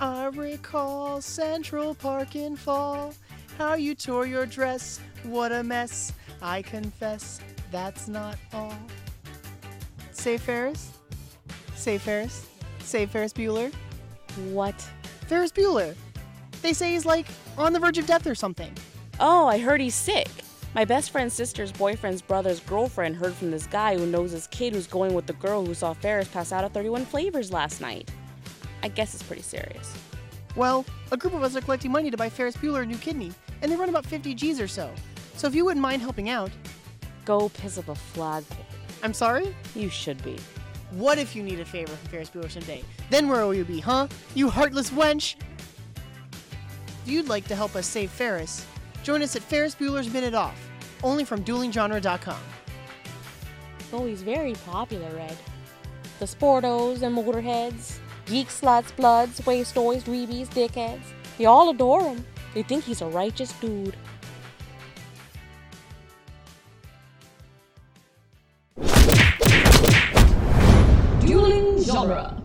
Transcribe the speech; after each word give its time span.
I 0.00 0.26
recall 0.26 1.20
Central 1.20 1.94
Park 1.94 2.36
in 2.36 2.56
fall. 2.56 3.14
How 3.56 3.74
you 3.74 3.96
tore 3.96 4.26
your 4.26 4.46
dress. 4.46 5.00
What 5.24 5.50
a 5.50 5.64
mess. 5.64 6.12
I 6.40 6.62
confess 6.62 7.40
that's 7.72 8.06
not 8.06 8.36
all. 8.52 8.78
Say 10.12 10.38
Ferris. 10.38 10.92
Say 11.74 11.98
Ferris. 11.98 12.46
Say 12.80 13.06
Ferris 13.06 13.32
Bueller. 13.32 13.72
What? 14.50 14.80
Ferris 15.26 15.50
Bueller. 15.50 15.96
They 16.62 16.72
say 16.72 16.92
he's 16.92 17.04
like 17.04 17.26
on 17.56 17.72
the 17.72 17.80
verge 17.80 17.98
of 17.98 18.06
death 18.06 18.26
or 18.26 18.36
something. 18.36 18.72
Oh, 19.18 19.48
I 19.48 19.58
heard 19.58 19.80
he's 19.80 19.96
sick. 19.96 20.28
My 20.76 20.84
best 20.84 21.10
friend's 21.10 21.34
sister's 21.34 21.72
boyfriend's 21.72 22.22
brother's 22.22 22.60
girlfriend 22.60 23.16
heard 23.16 23.34
from 23.34 23.50
this 23.50 23.66
guy 23.66 23.96
who 23.98 24.06
knows 24.06 24.30
this 24.30 24.46
kid 24.46 24.74
who's 24.74 24.86
going 24.86 25.12
with 25.14 25.26
the 25.26 25.32
girl 25.34 25.66
who 25.66 25.74
saw 25.74 25.92
Ferris 25.92 26.28
pass 26.28 26.52
out 26.52 26.62
at 26.62 26.72
31 26.72 27.04
Flavors 27.06 27.50
last 27.50 27.80
night. 27.80 28.08
I 28.82 28.88
guess 28.88 29.14
it's 29.14 29.22
pretty 29.22 29.42
serious. 29.42 29.94
Well, 30.56 30.84
a 31.12 31.16
group 31.16 31.34
of 31.34 31.42
us 31.42 31.54
are 31.56 31.60
collecting 31.60 31.92
money 31.92 32.10
to 32.10 32.16
buy 32.16 32.28
Ferris 32.28 32.56
Bueller 32.56 32.82
a 32.82 32.86
new 32.86 32.96
kidney, 32.96 33.32
and 33.62 33.70
they 33.70 33.76
run 33.76 33.88
about 33.88 34.06
50 34.06 34.34
G's 34.34 34.60
or 34.60 34.68
so. 34.68 34.92
So 35.36 35.46
if 35.46 35.54
you 35.54 35.64
wouldn't 35.64 35.82
mind 35.82 36.02
helping 36.02 36.28
out, 36.28 36.50
Go 37.28 37.50
piss 37.50 37.76
up 37.76 37.90
a 37.90 37.94
flagpole. 37.94 38.64
I'm 39.02 39.12
sorry? 39.12 39.54
You 39.74 39.90
should 39.90 40.24
be. 40.24 40.38
What 40.92 41.18
if 41.18 41.36
you 41.36 41.42
need 41.42 41.60
a 41.60 41.64
favor 41.66 41.92
from 41.92 42.08
Ferris 42.08 42.30
Bueller 42.30 42.50
someday? 42.50 42.82
Then 43.10 43.28
where 43.28 43.44
will 43.44 43.52
you 43.52 43.66
be, 43.66 43.80
huh? 43.80 44.08
You 44.34 44.48
heartless 44.48 44.88
wench! 44.88 45.34
If 47.02 47.02
you'd 47.04 47.28
like 47.28 47.46
to 47.48 47.54
help 47.54 47.76
us 47.76 47.86
save 47.86 48.10
Ferris, 48.10 48.64
join 49.02 49.20
us 49.20 49.36
at 49.36 49.42
Ferris 49.42 49.74
Bueller's 49.74 50.10
Minute 50.10 50.32
Off, 50.32 50.58
only 51.02 51.22
from 51.22 51.44
duelinggenre.com. 51.44 52.40
Oh, 53.92 54.06
he's 54.06 54.22
very 54.22 54.54
popular, 54.64 55.10
Red. 55.14 55.36
The 56.20 56.24
sportos 56.24 57.02
and 57.02 57.14
motorheads, 57.14 57.98
geeks, 58.28 58.60
sluts, 58.60 58.94
bloods, 58.94 59.40
wastoids, 59.40 60.02
dweebies, 60.02 60.48
dickheads. 60.48 61.04
They 61.38 61.46
all 61.46 61.70
adore 61.70 62.02
him. 62.02 62.24
They 62.54 62.62
think 62.62 62.84
he's 62.84 63.00
a 63.00 63.06
righteous 63.06 63.52
dude. 63.54 63.96
Dueling 71.20 71.82
genre. 71.82 72.42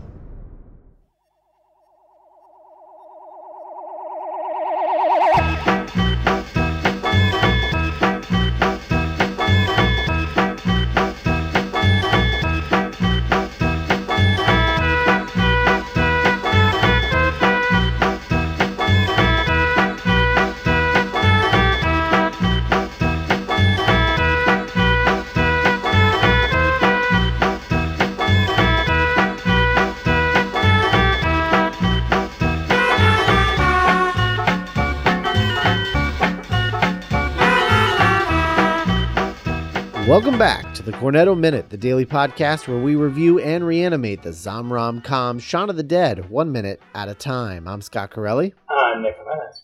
The 40.84 40.92
Cornetto 40.92 41.38
Minute, 41.38 41.70
the 41.70 41.78
daily 41.78 42.04
podcast 42.04 42.68
where 42.68 42.78
we 42.78 42.94
review 42.94 43.38
and 43.38 43.66
reanimate 43.66 44.22
the 44.22 44.28
Zomrom 44.28 45.02
Com 45.02 45.38
Shaun 45.38 45.70
of 45.70 45.76
the 45.76 45.82
Dead 45.82 46.28
one 46.28 46.52
minute 46.52 46.78
at 46.94 47.08
a 47.08 47.14
time. 47.14 47.66
I'm 47.66 47.80
Scott 47.80 48.10
Corelli. 48.10 48.52
Uh, 48.68 49.00
Nick 49.00 49.16
Jimenez. 49.16 49.62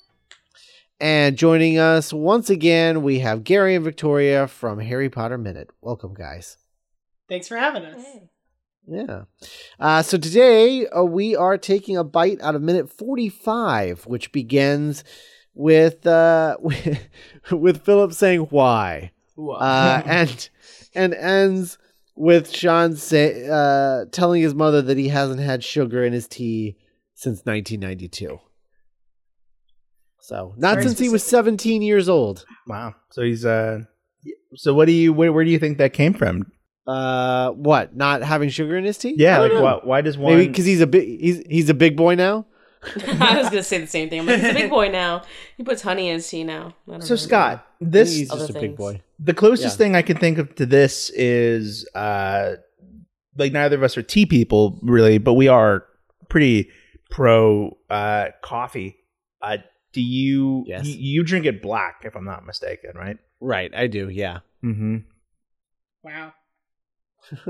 And 0.98 1.36
joining 1.36 1.78
us 1.78 2.10
once 2.10 2.48
again, 2.48 3.02
we 3.02 3.18
have 3.18 3.44
Gary 3.44 3.74
and 3.74 3.84
Victoria 3.84 4.48
from 4.48 4.78
Harry 4.78 5.10
Potter 5.10 5.36
Minute. 5.36 5.68
Welcome, 5.82 6.14
guys. 6.14 6.56
Thanks 7.28 7.48
for 7.48 7.58
having 7.58 7.84
us. 7.84 8.02
Yeah. 8.86 9.24
Uh, 9.78 10.00
so 10.00 10.16
today 10.16 10.86
uh, 10.86 11.02
we 11.02 11.36
are 11.36 11.58
taking 11.58 11.98
a 11.98 12.04
bite 12.04 12.40
out 12.40 12.54
of 12.54 12.62
minute 12.62 12.90
45, 12.90 14.06
which 14.06 14.32
begins 14.32 15.04
with 15.52 16.06
uh, 16.06 16.56
with, 16.60 16.98
with 17.52 17.84
Philip 17.84 18.14
saying 18.14 18.40
why, 18.48 19.12
uh, 19.38 20.02
and 20.06 20.48
and 20.94 21.14
ends 21.14 21.78
with 22.16 22.54
Shaun 22.54 22.96
say, 22.96 23.48
uh, 23.50 24.04
telling 24.12 24.42
his 24.42 24.54
mother 24.54 24.82
that 24.82 24.98
he 24.98 25.08
hasn't 25.08 25.40
had 25.40 25.64
sugar 25.64 26.04
in 26.04 26.12
his 26.12 26.28
tea 26.28 26.76
since 27.14 27.44
1992. 27.44 28.40
So 30.20 30.54
not 30.56 30.74
Very 30.74 30.86
since 30.86 30.98
he 30.98 31.08
was 31.08 31.24
17 31.24 31.82
years 31.82 32.08
old. 32.08 32.44
Wow. 32.66 32.94
So 33.10 33.22
he's 33.22 33.44
uh. 33.44 33.80
So 34.54 34.74
what 34.74 34.86
do 34.86 34.92
you 34.92 35.12
where, 35.12 35.32
where 35.32 35.44
do 35.44 35.50
you 35.50 35.58
think 35.58 35.78
that 35.78 35.92
came 35.92 36.12
from? 36.12 36.52
Uh, 36.86 37.50
what? 37.50 37.96
Not 37.96 38.22
having 38.22 38.48
sugar 38.48 38.76
in 38.76 38.84
his 38.84 38.98
tea? 38.98 39.14
Yeah, 39.16 39.38
like 39.38 39.50
don't 39.50 39.58
know. 39.58 39.64
why, 39.64 39.80
why 39.82 40.00
does 40.00 40.18
one? 40.18 40.34
Maybe 40.34 40.48
because 40.48 40.66
he's 40.66 40.80
a 40.80 40.86
big 40.86 41.20
he's 41.20 41.42
he's 41.48 41.68
a 41.68 41.74
big 41.74 41.96
boy 41.96 42.14
now. 42.14 42.46
I 43.20 43.38
was 43.38 43.50
gonna 43.50 43.62
say 43.62 43.78
the 43.78 43.86
same 43.86 44.08
thing. 44.08 44.20
I'm 44.20 44.26
like, 44.26 44.40
he's 44.40 44.50
a 44.50 44.54
big 44.54 44.70
boy 44.78 44.88
now. 44.88 45.22
He 45.56 45.62
puts 45.62 45.82
honey 45.82 46.08
in 46.08 46.14
his 46.14 46.28
tea 46.28 46.44
now. 46.44 46.74
I 46.88 46.92
don't 46.92 47.02
so 47.02 47.14
know. 47.14 47.16
Scott, 47.16 47.50
I 47.50 47.56
think 47.56 47.62
this 47.80 48.14
he's 48.16 48.28
just 48.30 48.50
Other 48.50 48.58
a 48.58 48.60
big 48.62 48.76
boy. 48.76 49.00
the 49.18 49.34
closest 49.34 49.74
Yeah. 49.78 49.84
thing 49.84 49.96
I 49.96 50.02
can 50.02 50.16
think 50.18 50.38
of 50.38 50.54
to 50.56 50.66
this 50.66 51.10
is 51.10 51.88
uh, 51.94 52.56
like 53.36 53.52
neither 53.52 53.76
of 53.76 53.82
us 53.82 53.96
are 53.96 54.02
tea 54.02 54.26
people 54.26 54.78
really, 54.82 55.18
but 55.18 55.34
we 55.34 55.48
are 55.48 55.84
pretty 56.28 56.68
pro 57.10 57.76
uh 57.88 58.28
coffee. 58.42 58.96
Uh, 59.42 59.56
do 59.92 60.00
you, 60.02 60.64
Yes. 60.66 60.86
you 60.86 60.94
you 60.98 61.24
drink 61.24 61.46
it 61.46 61.60
black 61.62 62.02
if 62.04 62.14
I'm 62.14 62.24
not 62.24 62.44
mistaken, 62.46 62.90
right? 62.94 63.16
Right, 63.40 63.72
I 63.74 63.86
do. 63.86 64.08
Yeah, 64.08 64.40
Mm-hmm. 64.62 64.96
Wow. 66.02 66.32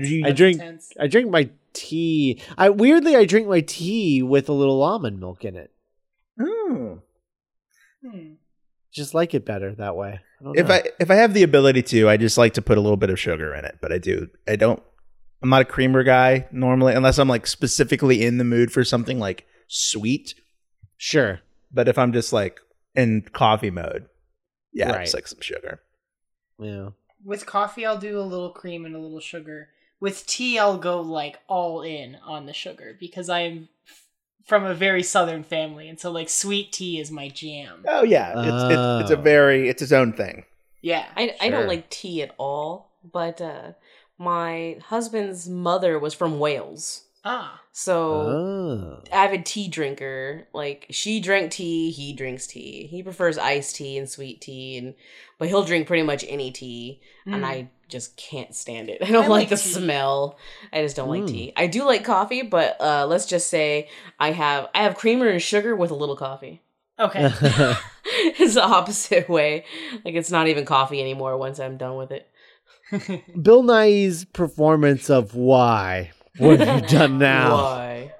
You- 0.00 0.24
I 0.26 0.32
drink. 0.32 0.60
I 0.98 1.06
drink 1.06 1.30
my 1.30 1.48
tea. 1.72 2.42
I 2.58 2.70
weirdly 2.70 3.14
I 3.14 3.24
drink 3.24 3.46
my 3.46 3.60
tea 3.60 4.20
with 4.22 4.48
a 4.48 4.52
little 4.52 4.82
almond 4.82 5.20
milk 5.20 5.44
in 5.44 5.54
it. 5.54 5.70
Oh. 6.40 7.02
Hmm. 8.04 8.32
Just 8.96 9.14
like 9.14 9.34
it 9.34 9.44
better 9.44 9.74
that 9.74 9.94
way. 9.94 10.20
I 10.40 10.44
don't 10.44 10.58
If 10.58 10.68
know. 10.68 10.74
I 10.74 10.82
if 10.98 11.10
I 11.10 11.14
have 11.16 11.34
the 11.34 11.42
ability 11.44 11.82
to, 11.82 12.08
I 12.08 12.16
just 12.16 12.36
like 12.38 12.54
to 12.54 12.62
put 12.62 12.78
a 12.78 12.80
little 12.80 12.96
bit 12.96 13.10
of 13.10 13.20
sugar 13.20 13.54
in 13.54 13.64
it. 13.64 13.78
But 13.80 13.92
I 13.92 13.98
do. 13.98 14.28
I 14.48 14.56
don't. 14.56 14.82
I'm 15.42 15.50
not 15.50 15.62
a 15.62 15.66
creamer 15.66 16.02
guy 16.02 16.48
normally, 16.50 16.94
unless 16.94 17.18
I'm 17.18 17.28
like 17.28 17.46
specifically 17.46 18.24
in 18.24 18.38
the 18.38 18.44
mood 18.44 18.72
for 18.72 18.82
something 18.84 19.18
like 19.18 19.46
sweet. 19.68 20.34
sure. 20.96 21.40
But 21.72 21.88
if 21.88 21.98
I'm 21.98 22.12
just 22.12 22.32
like 22.32 22.58
in 22.94 23.22
coffee 23.32 23.70
mode, 23.70 24.06
yeah, 24.72 24.90
Right. 24.92 25.02
just 25.02 25.14
like 25.14 25.26
some 25.28 25.40
sugar. 25.40 25.80
Yeah. 26.58 26.90
With 27.24 27.44
coffee, 27.44 27.84
I'll 27.84 27.98
do 27.98 28.18
a 28.18 28.22
little 28.22 28.50
cream 28.50 28.86
and 28.86 28.94
a 28.94 28.98
little 28.98 29.20
sugar. 29.20 29.68
With 30.00 30.26
tea, 30.26 30.58
I'll 30.58 30.78
go 30.78 31.00
like 31.02 31.38
all 31.48 31.82
in 31.82 32.16
on 32.24 32.46
the 32.46 32.52
sugar 32.54 32.96
because 32.98 33.28
I'm 33.28 33.68
f- 33.86 34.05
from 34.46 34.64
a 34.64 34.74
very 34.74 35.02
southern 35.02 35.42
family, 35.42 35.88
and 35.88 35.98
so 36.00 36.10
like 36.10 36.28
sweet 36.28 36.72
tea 36.72 36.98
is 37.00 37.10
my 37.10 37.28
jam. 37.28 37.84
Oh 37.86 38.04
yeah, 38.04 38.30
it's 38.36 38.72
it's, 38.72 39.02
it's 39.02 39.10
a 39.10 39.18
Oh. 39.18 39.22
very 39.22 39.68
it's 39.68 39.82
its 39.82 39.92
own 39.92 40.12
thing. 40.12 40.44
Yeah. 40.82 41.04
I, 41.16 41.34
I 41.40 41.48
don't 41.50 41.66
like 41.66 41.90
tea 41.90 42.22
at 42.22 42.32
all, 42.38 42.90
but 43.12 43.40
uh, 43.40 43.72
my 44.18 44.78
husband's 44.86 45.48
mother 45.48 45.98
was 45.98 46.14
from 46.14 46.38
Wales. 46.38 47.02
Ah. 47.28 47.60
So 47.72 48.12
Oh. 48.12 49.02
avid 49.10 49.44
tea 49.44 49.66
drinker. 49.68 50.46
Like 50.54 50.86
she 50.90 51.18
drank 51.20 51.50
tea, 51.50 51.90
he 51.90 52.12
drinks 52.12 52.46
tea. 52.46 52.86
He 52.88 53.02
prefers 53.02 53.36
iced 53.36 53.74
tea 53.76 53.98
and 53.98 54.08
sweet 54.08 54.40
tea 54.40 54.78
and 54.78 54.94
but 55.38 55.48
he'll 55.48 55.64
drink 55.64 55.86
pretty 55.88 56.04
much 56.04 56.24
any 56.28 56.52
tea 56.52 57.00
and 57.26 57.42
Mm. 57.42 57.46
I 57.46 57.68
just 57.88 58.16
can't 58.16 58.54
stand 58.54 58.88
it. 58.88 58.98
I 59.02 59.06
don't 59.06 59.24
I 59.24 59.28
like, 59.28 59.28
like 59.28 59.48
the 59.50 59.56
tea. 59.56 59.68
smell. 59.70 60.38
I 60.72 60.82
just 60.82 60.94
don't 60.94 61.08
like 61.08 61.24
Mm. 61.24 61.28
tea. 61.28 61.52
I 61.56 61.66
do 61.66 61.84
like 61.84 62.04
coffee, 62.04 62.42
but 62.42 62.80
uh 62.80 63.06
let's 63.06 63.26
just 63.26 63.48
say 63.48 63.88
I 64.20 64.30
have 64.30 64.68
I 64.72 64.84
have 64.84 64.94
creamer 64.94 65.26
and 65.28 65.42
sugar 65.42 65.74
with 65.74 65.90
a 65.90 65.94
little 65.96 66.16
coffee. 66.16 66.62
Okay. 66.98 67.24
it's 68.40 68.54
the 68.54 68.62
opposite 68.64 69.28
way. 69.28 69.64
Like 70.04 70.14
it's 70.14 70.30
not 70.30 70.46
even 70.46 70.64
coffee 70.64 71.00
anymore 71.00 71.36
once 71.36 71.58
I'm 71.58 71.76
done 71.76 71.96
with 71.96 72.12
it. 72.12 72.30
Bill 73.42 73.64
Nighy's 73.64 74.24
performance 74.26 75.10
of 75.10 75.34
why 75.34 76.12
what 76.38 76.60
have 76.60 76.82
you 76.82 76.88
done 76.88 77.18
now 77.18 77.56
Why? 77.56 78.12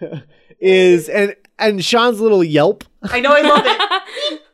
is 0.60 1.08
and 1.08 1.34
and 1.58 1.84
Shaun's 1.84 2.20
little 2.20 2.42
yelp. 2.44 2.84
I 3.02 3.20
know 3.20 3.32
I 3.32 3.40
love 3.42 3.62
it. 3.64 4.40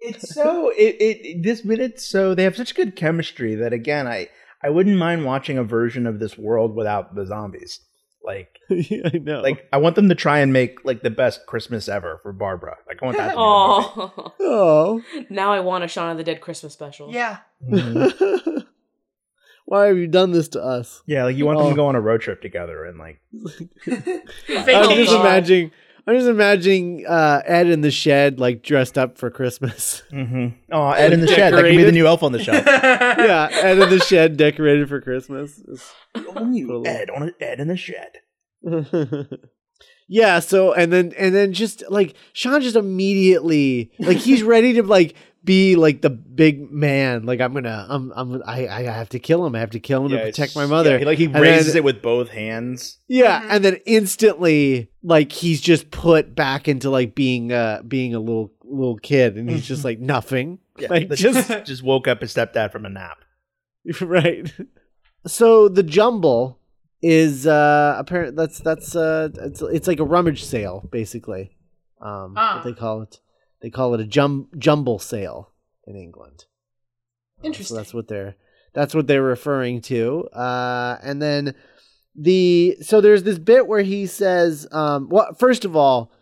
It's 0.00 0.32
so 0.34 0.70
it, 0.70 0.96
it 1.00 1.42
this 1.42 1.64
minute 1.64 1.98
so 2.00 2.34
they 2.34 2.44
have 2.44 2.56
such 2.56 2.74
good 2.76 2.94
chemistry 2.94 3.56
that 3.56 3.72
again 3.72 4.06
I 4.06 4.28
I 4.62 4.70
wouldn't 4.70 4.96
mind 4.98 5.24
watching 5.24 5.58
a 5.58 5.64
version 5.64 6.06
of 6.06 6.20
this 6.20 6.38
world 6.38 6.76
without 6.76 7.14
the 7.16 7.26
zombies. 7.26 7.80
Like 8.24 8.58
yeah, 8.70 9.08
I 9.12 9.18
know. 9.18 9.40
like 9.40 9.66
I 9.72 9.78
want 9.78 9.96
them 9.96 10.08
to 10.08 10.14
try 10.14 10.38
and 10.40 10.52
make 10.52 10.84
like 10.84 11.02
the 11.02 11.10
best 11.10 11.46
Christmas 11.46 11.88
ever 11.88 12.20
for 12.22 12.32
Barbara. 12.32 12.76
Like 12.86 13.02
I 13.02 13.04
want 13.06 13.16
that. 13.16 13.30
To 13.30 13.32
be 13.32 13.36
Oh, 13.38 14.32
oh. 14.40 15.02
now 15.30 15.52
I 15.52 15.60
want 15.60 15.82
a 15.84 15.88
Shaun 15.88 16.10
of 16.10 16.18
the 16.18 16.24
Dead 16.24 16.40
Christmas 16.40 16.72
special. 16.72 17.12
Yeah. 17.12 17.38
movie. 17.60 17.82
Mm-hmm. 18.12 18.58
Why 19.66 19.86
have 19.86 19.98
you 19.98 20.06
done 20.06 20.30
this 20.32 20.48
to 20.50 20.62
us? 20.62 21.02
Yeah, 21.06 21.24
like 21.24 21.36
you 21.36 21.44
want 21.44 21.58
them 21.58 21.66
Oh. 21.66 21.70
to 21.70 21.76
go 21.76 21.86
on 21.86 21.96
a 21.96 22.00
road 22.00 22.20
trip 22.22 22.40
together 22.40 22.84
and 22.84 22.98
like 22.98 23.20
I'm 23.86 24.96
just 24.96 25.12
imagining. 25.12 25.70
I'm 26.08 26.14
just 26.14 26.28
imagining 26.28 27.04
uh, 27.04 27.42
Ed 27.44 27.66
in 27.66 27.80
the 27.80 27.90
shed, 27.90 28.38
like 28.38 28.62
dressed 28.62 28.96
up 28.96 29.18
for 29.18 29.28
Christmas. 29.28 30.04
mm-hmm. 30.12 30.54
Oh, 30.72 30.90
Ed 30.90 31.12
in 31.12 31.20
the 31.20 31.26
shed. 31.26 31.52
That 31.52 31.62
could 31.64 31.76
be 31.76 31.82
the 31.82 31.90
new 31.90 32.06
elf 32.06 32.22
on 32.22 32.30
the 32.30 32.40
shelf. 32.40 32.64
yeah, 32.66 33.48
Ed 33.50 33.78
in 33.80 33.90
the 33.90 33.98
shed, 33.98 34.36
decorated 34.36 34.88
for 34.88 35.00
Christmas. 35.00 35.60
Ooh, 36.16 36.86
Ed 36.86 37.10
on 37.10 37.24
a, 37.24 37.44
Ed 37.44 37.58
in 37.58 37.66
the 37.66 37.76
shed. 37.76 38.18
yeah. 40.08 40.38
So 40.38 40.72
and 40.74 40.92
then 40.92 41.12
and 41.18 41.34
then 41.34 41.52
just 41.52 41.82
like 41.90 42.14
Shaun 42.32 42.60
just 42.60 42.76
immediately 42.76 43.90
like 43.98 44.18
he's 44.18 44.42
ready 44.44 44.74
to 44.74 44.84
like 44.84 45.16
be 45.46 45.74
like 45.76 46.02
the 46.02 46.10
big 46.10 46.70
man. 46.70 47.24
Like 47.24 47.40
I'm 47.40 47.54
gonna 47.54 47.86
I'm 47.88 48.12
I'm 48.14 48.42
I 48.44 48.68
I 48.68 48.82
have 48.82 49.08
to 49.10 49.18
kill 49.18 49.46
him. 49.46 49.54
I 49.54 49.60
have 49.60 49.70
to 49.70 49.80
kill 49.80 50.04
him 50.04 50.10
to 50.10 50.18
protect 50.18 50.54
my 50.54 50.66
mother. 50.66 50.90
yeah, 50.90 50.98
he, 50.98 51.04
like 51.06 51.18
he 51.18 51.24
And 51.24 51.36
raises 51.36 51.68
then- 51.68 51.76
it 51.78 51.84
with 51.84 52.02
both 52.02 52.28
hands. 52.28 52.98
Yeah, 53.08 53.40
Mhm. 53.40 53.46
and 53.50 53.64
then 53.64 53.76
instantly, 53.86 54.90
like 55.02 55.32
he's 55.32 55.62
just 55.62 55.90
put 55.90 56.34
back 56.34 56.68
into 56.68 56.90
like 56.90 57.14
being 57.14 57.52
uh 57.52 57.80
being 57.88 58.14
a 58.14 58.18
little 58.20 58.52
little 58.64 58.98
kid, 58.98 59.36
and 59.38 59.48
he's 59.48 59.66
just 59.66 59.84
like 59.84 59.98
nothing, 60.00 60.58
Yeah, 60.78 60.88
like 60.90 61.10
just 61.12 61.48
just 61.64 61.82
woke 61.82 62.06
up 62.06 62.20
his 62.20 62.34
stepdad 62.34 62.72
from 62.72 62.84
a 62.84 62.90
nap. 62.90 63.18
right. 64.02 64.52
So 65.26 65.68
the 65.68 65.82
jumble 65.82 66.58
is 67.02 67.46
uh 67.46 67.94
apparent. 67.98 68.36
That's 68.36 68.58
that's 68.58 68.94
uh 68.96 69.28
it's 69.42 69.62
it's 69.62 69.86
like 69.88 70.00
a 70.00 70.04
rummage 70.04 70.44
sale 70.44 70.88
basically. 70.90 71.52
Um, 72.00 72.34
Ah. 72.36 72.56
what 72.56 72.64
they 72.64 72.72
call 72.78 73.02
it. 73.02 73.20
They 73.66 73.70
call 73.70 73.94
it 73.94 74.00
a 74.00 74.04
jum 74.04 74.46
jumble 74.56 75.00
sale 75.00 75.50
in 75.88 75.96
England. 75.96 76.44
Uh, 77.42 77.48
Interesting. 77.48 77.74
So 77.74 77.80
that's 77.80 77.92
what 77.92 78.06
they're 78.06 78.36
that's 78.74 78.94
what 78.94 79.08
they're 79.08 79.24
referring 79.24 79.80
to. 79.80 80.28
Uh, 80.28 80.98
and 81.02 81.20
then 81.20 81.56
the 82.14 82.76
so 82.80 83.00
there's 83.00 83.24
this 83.24 83.40
bit 83.40 83.66
where 83.66 83.82
he 83.82 84.06
says, 84.06 84.68
um, 84.70 85.08
well, 85.08 85.34
first 85.34 85.64
of 85.64 85.74
all, 85.74 86.12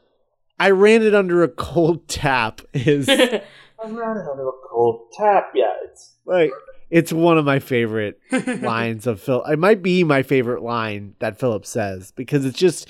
I 0.59 0.71
ran 0.71 1.03
it 1.03 1.15
under 1.15 1.43
a 1.43 1.49
cold 1.49 2.09
tap 2.09 2.63
is 2.73 3.11
I'm 3.11 3.95
running 3.95 4.27
under 4.27 4.49
a 4.49 4.53
cold 4.71 5.13
tap. 5.13 5.53
Yeah, 5.55 5.75
it's 5.85 6.15
like 6.25 6.51
it's 6.89 7.13
one 7.13 7.37
of 7.37 7.45
my 7.45 7.59
favorite 7.59 8.19
lines 8.63 9.07
of 9.07 9.21
Phil. 9.21 9.45
It 9.45 9.59
might 9.59 9.83
be 9.83 10.03
my 10.03 10.23
favorite 10.23 10.63
line 10.63 11.15
that 11.19 11.39
Philip 11.39 11.67
says 11.67 12.11
because 12.13 12.47
it's 12.47 12.59
just 12.59 12.89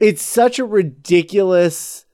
it's 0.00 0.22
such 0.22 0.58
a 0.58 0.64
ridiculous. 0.64 2.05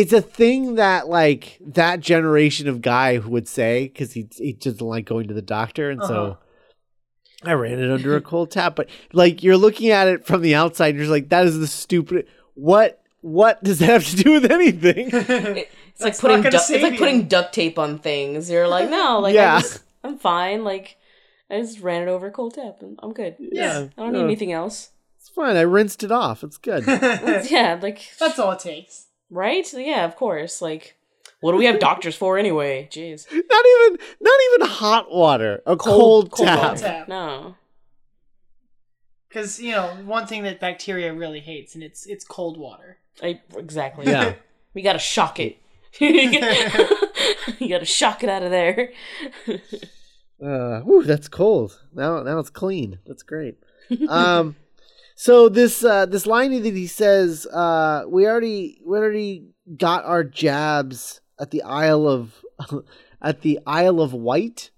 It's 0.00 0.12
a 0.12 0.20
thing 0.20 0.74
that 0.76 1.08
like 1.08 1.58
that 1.60 2.00
generation 2.00 2.68
of 2.68 2.80
guy 2.82 3.18
would 3.18 3.48
say 3.48 3.84
because 3.88 4.12
he 4.12 4.28
he 4.36 4.52
doesn't 4.52 4.80
like 4.86 5.04
going 5.06 5.28
to 5.28 5.34
the 5.34 5.42
doctor, 5.42 5.90
and 5.90 6.00
Uh-huh. 6.00 6.08
so 6.08 6.38
I 7.44 7.52
ran 7.52 7.78
it 7.78 7.90
under 7.90 8.16
a 8.16 8.20
cold 8.20 8.50
tap. 8.50 8.76
But 8.76 8.88
like 9.12 9.42
you're 9.42 9.56
looking 9.56 9.90
at 9.90 10.08
it 10.08 10.26
from 10.26 10.42
the 10.42 10.54
outside, 10.54 10.88
and 10.88 10.96
you're 10.96 11.04
just 11.04 11.10
like, 11.12 11.28
that 11.30 11.46
is 11.46 11.58
the 11.58 11.66
stupid. 11.66 12.26
What 12.54 13.02
what 13.20 13.62
does 13.64 13.78
that 13.80 13.88
have 13.88 14.04
to 14.06 14.16
do 14.16 14.32
with 14.32 14.50
anything? 14.50 15.10
It's 15.98 16.04
like 16.04 16.18
putting 16.18 16.42
du- 16.42 16.48
it's 16.54 16.70
like 16.70 16.98
putting 16.98 17.26
duct 17.26 17.54
tape 17.54 17.78
on 17.78 17.98
things. 17.98 18.50
You're 18.50 18.68
like, 18.68 18.90
no, 18.90 19.18
like 19.20 19.34
Yeah. 19.34 19.54
I 19.56 19.60
just, 19.62 19.82
I'm 20.04 20.18
fine. 20.18 20.62
Like 20.62 20.98
I 21.48 21.58
just 21.62 21.80
ran 21.80 22.02
it 22.02 22.08
over 22.08 22.26
a 22.26 22.30
cold 22.30 22.52
tap. 22.52 22.82
and 22.82 23.00
I'm 23.02 23.14
good. 23.14 23.36
Yeah. 23.38 23.86
I 23.96 24.02
don't 24.02 24.12
need 24.12 24.20
anything 24.24 24.52
else. 24.52 24.90
It's 25.18 25.30
fine. 25.30 25.56
I 25.56 25.62
rinsed 25.62 26.02
it 26.04 26.12
off. 26.12 26.44
It's 26.44 26.58
good. 26.58 26.84
Yeah, 27.50 27.78
like 27.80 28.10
That's 28.20 28.38
all 28.38 28.52
it 28.52 28.58
takes. 28.58 29.05
Right? 29.30 29.70
Yeah, 29.72 30.04
of 30.04 30.16
course. 30.16 30.60
Like, 30.60 30.96
what 31.40 31.52
do 31.52 31.58
we 31.58 31.66
have 31.66 31.78
doctors 31.78 32.16
for 32.16 32.38
anyway? 32.38 32.88
Jeez, 32.90 33.26
not 33.32 33.66
even 33.66 33.98
not 34.20 34.40
even 34.54 34.68
hot 34.68 35.10
water. 35.10 35.62
A 35.66 35.76
cold, 35.76 36.32
tap. 36.32 36.58
water. 36.58 36.80
Tap. 36.80 37.08
No. 37.08 37.56
Because 39.28 39.60
you 39.60 39.72
know 39.72 39.88
one 40.04 40.26
thing 40.26 40.42
that 40.44 40.60
bacteria 40.60 41.12
really 41.12 41.40
hates, 41.40 41.74
and 41.74 41.84
it's 41.84 42.06
it's 42.06 42.24
cold 42.24 42.58
water. 42.58 42.98
I 43.22 43.40
exactly. 43.56 44.06
Yeah. 44.06 44.34
we 44.74 44.82
gotta 44.82 44.98
shock 44.98 45.40
it. 45.40 45.58
you 46.00 47.68
gotta 47.68 47.84
shock 47.84 48.22
it 48.22 48.28
out 48.28 48.42
of 48.42 48.50
there. 48.50 48.92
Uh, 50.42 50.80
whew, 50.80 51.02
that's 51.02 51.28
cold. 51.28 51.80
Now, 51.94 52.22
now 52.22 52.38
it's 52.38 52.50
clean. 52.50 52.98
That's 53.06 53.22
great. 53.22 53.56
Um, 54.08 54.56
so 55.18 55.48
this 55.48 55.82
uh, 55.82 56.04
this 56.04 56.26
line 56.26 56.50
that 56.62 56.74
he 56.74 56.86
says, 56.86 57.46
uh, 57.46 58.04
we 58.06 58.26
already 58.26 58.80
we 58.84 58.98
already 58.98 59.46
got 59.76 60.04
our 60.04 60.22
jabs 60.22 61.22
at 61.40 61.50
the 61.50 61.62
Isle 61.62 62.06
of 62.06 62.44
at 63.22 63.40
the 63.40 63.58
Isle 63.66 64.02
of 64.02 64.12
Wight. 64.12 64.70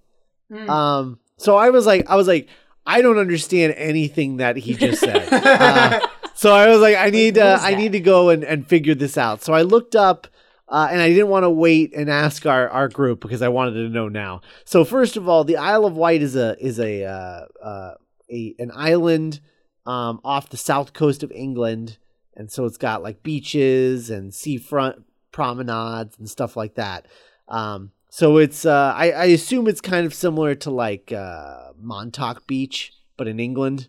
Mm. 0.51 0.69
Um, 0.69 1.19
so 1.37 1.57
I 1.57 1.71
was 1.71 1.87
like, 1.87 2.09
I 2.09 2.15
was 2.15 2.29
like, 2.29 2.49
I 2.87 3.03
don't 3.03 3.19
understand 3.19 3.75
anything 3.77 4.37
that 4.37 4.57
he 4.57 4.75
just 4.75 5.01
said. 5.01 5.29
Uh, 5.59 6.01
so 6.35 6.55
I 6.55 6.69
was 6.69 6.81
like, 6.81 6.97
I 6.97 7.11
need 7.11 7.37
uh, 7.37 7.59
I 7.61 7.75
need 7.75 7.91
to 7.93 8.01
go 8.01 8.31
and, 8.31 8.45
and 8.45 8.65
figure 8.65 8.95
this 8.95 9.19
out. 9.19 9.43
So 9.43 9.55
I 9.55 9.63
looked 9.63 9.97
up, 9.97 10.29
uh, 10.69 10.87
and 10.89 11.01
I 11.01 11.09
didn't 11.09 11.29
want 11.29 11.43
to 11.43 11.51
wait 11.51 11.93
and 11.97 12.09
ask 12.09 12.47
our, 12.47 12.69
our 12.69 12.89
group 12.89 13.21
because 13.21 13.43
I 13.43 13.49
wanted 13.49 13.73
to 13.73 13.89
know 13.89 14.09
now. 14.09 14.43
So 14.65 14.85
first 14.85 15.17
of 15.17 15.29
all, 15.29 15.43
the 15.43 15.57
Isle 15.57 15.85
of 15.85 15.97
Wight 15.97 16.23
is 16.23 16.37
a 16.37 16.57
is 16.65 16.79
a 16.79 17.05
uh, 17.05 17.47
uh, 17.61 17.95
a 18.31 18.55
an 18.61 18.71
island 18.73 19.41
um, 19.89 20.21
off 20.25 20.51
the 20.51 20.57
south 20.57 20.93
coast 20.93 21.23
of 21.23 21.33
England, 21.33 21.97
and 22.37 22.51
so 22.53 22.65
it's 22.67 22.77
got 22.77 23.03
like 23.03 23.23
beaches 23.23 24.11
and 24.11 24.33
seafront 24.35 25.05
promenades 25.33 26.19
and 26.19 26.29
stuff 26.29 26.57
like 26.57 26.75
that. 26.75 27.07
Um, 27.49 27.93
so 28.11 28.37
it's 28.39 28.65
uh, 28.67 28.93
I, 28.95 29.11
I 29.13 29.25
assume 29.27 29.67
it's 29.69 29.81
kind 29.81 30.05
of 30.07 30.13
similar 30.15 30.55
to 30.57 30.71
like 30.71 31.13
uh, 31.13 31.73
Montauk 31.81 32.47
Beach, 32.47 32.93
but 33.17 33.27
in 33.29 33.41
England. 33.41 33.89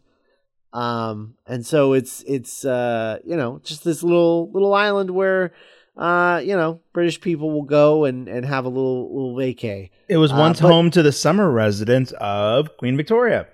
Um, 0.72 1.36
and 1.48 1.66
so 1.66 1.94
it's 1.94 2.22
it's 2.28 2.64
uh, 2.64 3.20
you 3.26 3.36
know 3.36 3.60
just 3.64 3.84
this 3.84 4.04
little 4.04 4.52
little 4.52 4.74
island 4.74 5.10
where 5.12 5.52
uh, 5.98 6.42
you 6.44 6.56
know 6.56 6.80
British 6.94 7.20
people 7.22 7.50
will 7.52 7.64
go 7.64 8.06
and, 8.06 8.28
and 8.28 8.46
have 8.46 8.66
a 8.66 8.70
little 8.70 9.04
little 9.14 9.36
vacay. 9.36 9.90
it 10.08 10.18
was 10.18 10.32
Uh, 10.32 10.36
once 10.38 10.62
but- 10.62 10.70
home 10.72 10.92
to 10.92 11.02
the 11.02 11.12
summer 11.12 11.50
residence 11.52 12.14
of 12.20 12.78
Queen 12.78 12.96
Victoria. 12.96 13.48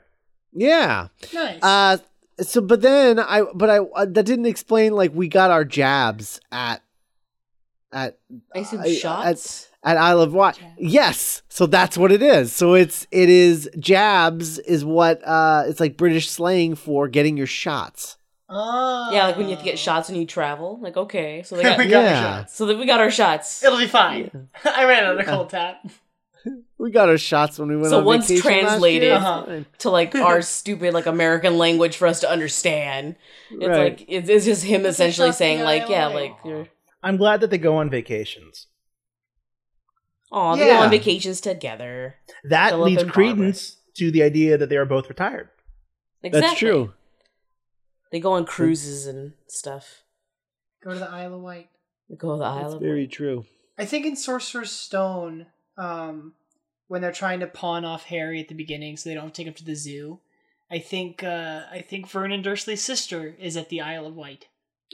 Yeah. 0.57 1.07
nice. 1.33 1.59
Uh, 2.39 2.43
so 2.43 2.61
but 2.61 2.81
then 2.81 3.19
I 3.19 3.43
but 3.53 3.69
I 3.69 3.77
uh, 3.79 4.05
that 4.05 4.25
didn't 4.25 4.45
explain 4.45 4.93
like 4.93 5.11
we 5.13 5.27
got 5.27 5.51
our 5.51 5.65
jabs 5.65 6.39
at 6.51 6.81
at 7.91 8.17
I 8.53 8.59
assume 8.59 8.81
I- 8.81 8.93
shots. 8.93 9.69
at 9.83 9.97
Isle 9.97 10.21
of 10.21 10.33
Wight. 10.33 10.59
Yes, 10.77 11.43
so 11.47 11.65
that's 11.67 11.97
what 11.97 12.11
it 12.11 12.21
is. 12.21 12.51
So 12.51 12.73
it's 12.73 13.05
it 13.11 13.29
is 13.29 13.69
jabs 13.79 14.57
is 14.59 14.83
what 14.83 15.21
uh 15.25 15.63
it's 15.67 15.79
like 15.79 15.95
British 15.97 16.29
slang 16.29 16.75
for 16.75 17.07
getting 17.07 17.37
your 17.37 17.47
shots. 17.47 18.17
oh. 18.49 19.09
yeah, 19.13 19.25
like 19.27 19.37
when 19.37 19.45
you 19.47 19.51
have 19.55 19.59
to 19.63 19.65
get 19.65 19.79
shots 19.79 20.09
when 20.09 20.19
you 20.19 20.25
travel. 20.25 20.79
Like, 20.81 20.97
okay, 20.97 21.43
so 21.43 21.55
they 21.55 21.63
got 21.63 21.77
we 21.83 21.85
got 21.87 22.03
Yeah. 22.03 22.15
our 22.17 22.21
shots. 22.39 22.55
so 22.55 22.65
that 22.65 22.77
we 22.77 22.85
got 22.85 22.99
our 22.99 23.11
shots. 23.11 23.63
It'll 23.63 23.77
be 23.79 23.87
fine. 23.87 24.49
I 24.65 24.85
ran 24.85 25.03
out 25.05 25.19
of 25.19 25.25
cold 25.25 25.49
tap. 25.51 25.85
We 26.85 26.91
got 26.91 27.09
our 27.09 27.17
shots 27.17 27.57
when 27.57 27.67
we 27.69 27.75
went 27.77 27.89
So 27.89 27.97
on 27.97 28.05
once 28.05 28.27
vacation 28.27 28.51
last 28.51 28.61
translated- 28.67 29.03
year. 29.03 29.13
Uh-huh. 29.15 29.59
to 29.79 29.89
like 29.89 30.13
our 30.13 30.41
stupid 30.57 30.93
like 30.93 31.07
American 31.07 31.57
language 31.57 31.97
for 31.97 32.05
us 32.07 32.19
to 32.19 32.29
understand. 32.29 33.15
It's 33.49 33.67
Right. 33.67 33.97
like 33.97 34.05
it's, 34.07 34.29
it's 34.29 34.45
just 34.45 34.63
him 34.65 34.81
It's 34.85 34.95
essentially 34.95 35.29
just 35.29 35.39
saying 35.39 35.61
like, 35.63 35.89
yeah, 35.89 36.07
like 36.07 36.35
you're 36.45 36.67
I'm 37.01 37.17
glad 37.17 37.41
that 37.41 37.49
they 37.49 37.57
go 37.57 37.77
on 37.77 37.89
vacations. 37.89 38.67
oh, 40.31 40.55
they 40.55 40.65
go 40.65 40.77
on 40.77 40.91
vacations 40.91 41.41
together. 41.41 42.15
That 42.43 42.69
Philip 42.69 42.85
leads 42.85 43.01
and 43.01 43.11
Barbara. 43.11 43.33
credence 43.33 43.77
to 43.95 44.11
the 44.11 44.21
idea 44.21 44.57
that 44.59 44.69
they 44.69 44.77
are 44.77 44.85
both 44.85 45.09
retired. 45.09 45.49
Exactly. 46.21 46.47
That's 46.47 46.59
true. 46.59 46.93
They 48.11 48.19
go 48.19 48.33
on 48.33 48.45
cruises 48.45 49.07
and 49.07 49.33
stuff. 49.47 50.03
Go 50.83 50.93
to 50.93 50.99
the 50.99 51.09
Isle 51.09 51.33
of 51.35 51.41
Wight. 51.41 51.69
They 52.09 52.15
go 52.15 52.33
to 52.33 52.37
the 52.37 52.43
That's 52.43 52.63
Isle 52.65 52.73
of 52.73 52.79
very 52.81 52.91
Wight. 52.91 52.95
Very 52.95 53.07
true. 53.07 53.45
I 53.77 53.85
think 53.85 54.05
in 54.05 54.15
Sorcerer's 54.15 54.71
Stone, 54.71 55.47
um, 55.77 56.33
when 56.87 57.01
they're 57.01 57.11
trying 57.11 57.39
to 57.41 57.47
pawn 57.47 57.83
off 57.85 58.05
Harry 58.05 58.39
at 58.39 58.47
the 58.47 58.55
beginning 58.55 58.97
so 58.97 59.09
they 59.09 59.15
don't 59.15 59.33
take 59.33 59.47
him 59.47 59.53
to 59.55 59.65
the 59.65 59.75
zoo, 59.75 60.19
I 60.71 60.79
think 60.79 61.23
uh, 61.23 61.63
I 61.71 61.81
think 61.81 62.07
Vernon 62.09 62.41
Dursley's 62.41 62.83
sister 62.83 63.35
is 63.39 63.55
at 63.57 63.69
the 63.69 63.81
Isle 63.81 64.07
of 64.07 64.15
Wight. 64.15 64.47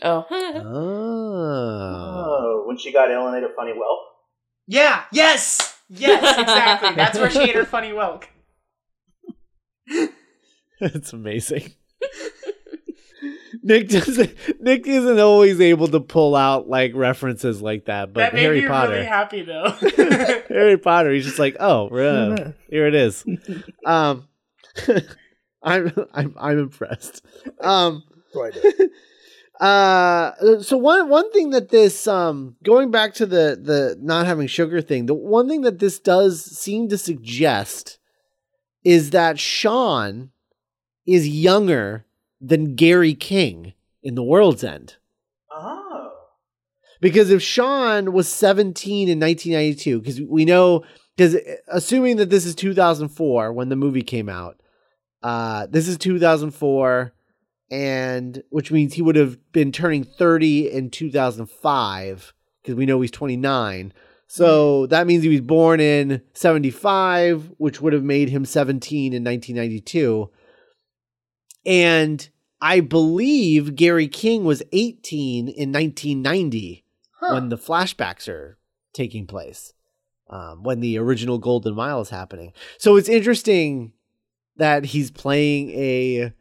Oh, 0.03 0.25
Oh. 2.25 2.63
when 2.65 2.77
she 2.77 2.91
got 2.91 3.11
ill 3.11 3.27
and 3.27 3.35
ate 3.37 3.43
a 3.49 3.53
funny 3.55 3.73
whelk. 3.73 3.99
Yeah. 4.67 5.03
Yes. 5.11 5.77
Yes. 5.89 6.37
Exactly. 6.39 6.95
That's 6.95 7.17
where 7.19 7.29
she 7.29 7.41
ate 7.41 7.55
her 7.55 7.65
funny 7.65 7.89
whelk. 7.91 8.23
That's 10.79 11.13
amazing. 11.13 11.73
Nick 13.63 13.89
doesn't. 13.89 14.33
Nick 14.59 14.87
isn't 14.87 15.19
always 15.19 15.61
able 15.61 15.87
to 15.89 15.99
pull 15.99 16.35
out 16.35 16.67
like 16.67 16.93
references 16.95 17.61
like 17.61 17.85
that, 17.85 18.13
but 18.13 18.19
that 18.21 18.33
made 18.33 18.41
Harry 18.43 18.61
me 18.61 18.67
Potter. 18.67 18.93
really 18.93 19.05
happy 19.05 19.43
though. 19.43 19.69
Harry 20.49 20.77
Potter. 20.77 21.11
He's 21.11 21.25
just 21.25 21.39
like, 21.39 21.57
oh, 21.59 21.89
yeah, 21.95 22.51
here 22.69 22.87
it 22.87 22.95
is. 22.95 23.23
Um, 23.85 24.27
I'm 25.63 25.91
I'm 26.13 26.35
I'm 26.39 26.59
impressed. 26.59 27.23
Um, 27.59 28.03
uh, 29.59 30.61
so 30.61 30.77
one 30.77 31.09
one 31.09 31.31
thing 31.31 31.51
that 31.51 31.69
this 31.69 32.07
um 32.07 32.55
going 32.63 32.89
back 32.89 33.13
to 33.15 33.25
the 33.25 33.59
the 33.61 33.97
not 34.01 34.25
having 34.25 34.47
sugar 34.47 34.81
thing, 34.81 35.05
the 35.05 35.13
one 35.13 35.47
thing 35.47 35.61
that 35.61 35.79
this 35.79 35.99
does 35.99 36.43
seem 36.43 36.89
to 36.89 36.97
suggest 36.97 37.99
is 38.83 39.11
that 39.11 39.39
Shaun 39.39 40.31
is 41.05 41.27
younger 41.27 42.05
than 42.41 42.75
Gary 42.75 43.13
King 43.13 43.73
in 44.03 44.15
The 44.15 44.23
World's 44.23 44.63
End. 44.63 44.95
Oh. 45.51 46.11
Because 46.99 47.29
if 47.29 47.41
Shaun 47.41 48.11
was 48.11 48.27
17 48.27 49.07
in 49.07 49.19
1992, 49.19 49.99
because 49.99 50.21
we 50.21 50.43
know, 50.43 50.83
because 51.15 51.37
assuming 51.67 52.17
that 52.17 52.29
this 52.29 52.45
is 52.45 52.55
2004 52.55 53.53
when 53.53 53.69
the 53.69 53.75
movie 53.75 54.01
came 54.01 54.27
out, 54.27 54.59
uh, 55.23 55.67
this 55.69 55.87
is 55.87 55.97
2004, 55.97 57.13
and 57.69 58.43
which 58.49 58.71
means 58.71 58.93
he 58.93 59.01
would 59.01 59.15
have 59.15 59.37
been 59.51 59.71
turning 59.71 60.03
30 60.03 60.71
in 60.71 60.89
2005, 60.89 62.33
because 62.61 62.75
we 62.75 62.85
know 62.85 63.01
he's 63.01 63.11
29. 63.11 63.93
So 64.27 64.87
that 64.87 65.07
means 65.07 65.23
he 65.23 65.29
was 65.29 65.41
born 65.41 65.79
in 65.79 66.21
75, 66.33 67.51
which 67.57 67.81
would 67.81 67.91
have 67.93 68.03
made 68.03 68.29
him 68.29 68.45
17 68.45 69.13
in 69.13 69.23
1992. 69.23 70.29
And 71.65 72.29
I 72.61 72.79
believe 72.79 73.75
Gary 73.75 74.07
King 74.07 74.43
was 74.43 74.61
18 74.71 75.47
in 75.47 75.71
1990 75.71 76.85
Huh. 77.21 77.35
when 77.35 77.49
the 77.49 77.57
flashbacks 77.57 78.27
are 78.27 78.57
taking 78.93 79.27
place, 79.27 79.73
um, 80.29 80.63
when 80.63 80.79
the 80.79 80.97
original 80.97 81.37
Golden 81.37 81.75
Mile 81.75 82.01
is 82.01 82.09
happening. 82.09 82.51
So 82.79 82.95
it's 82.95 83.09
interesting 83.09 83.93
that 84.57 84.85
he's 84.85 85.11
playing 85.11 85.69
a, 85.69 86.33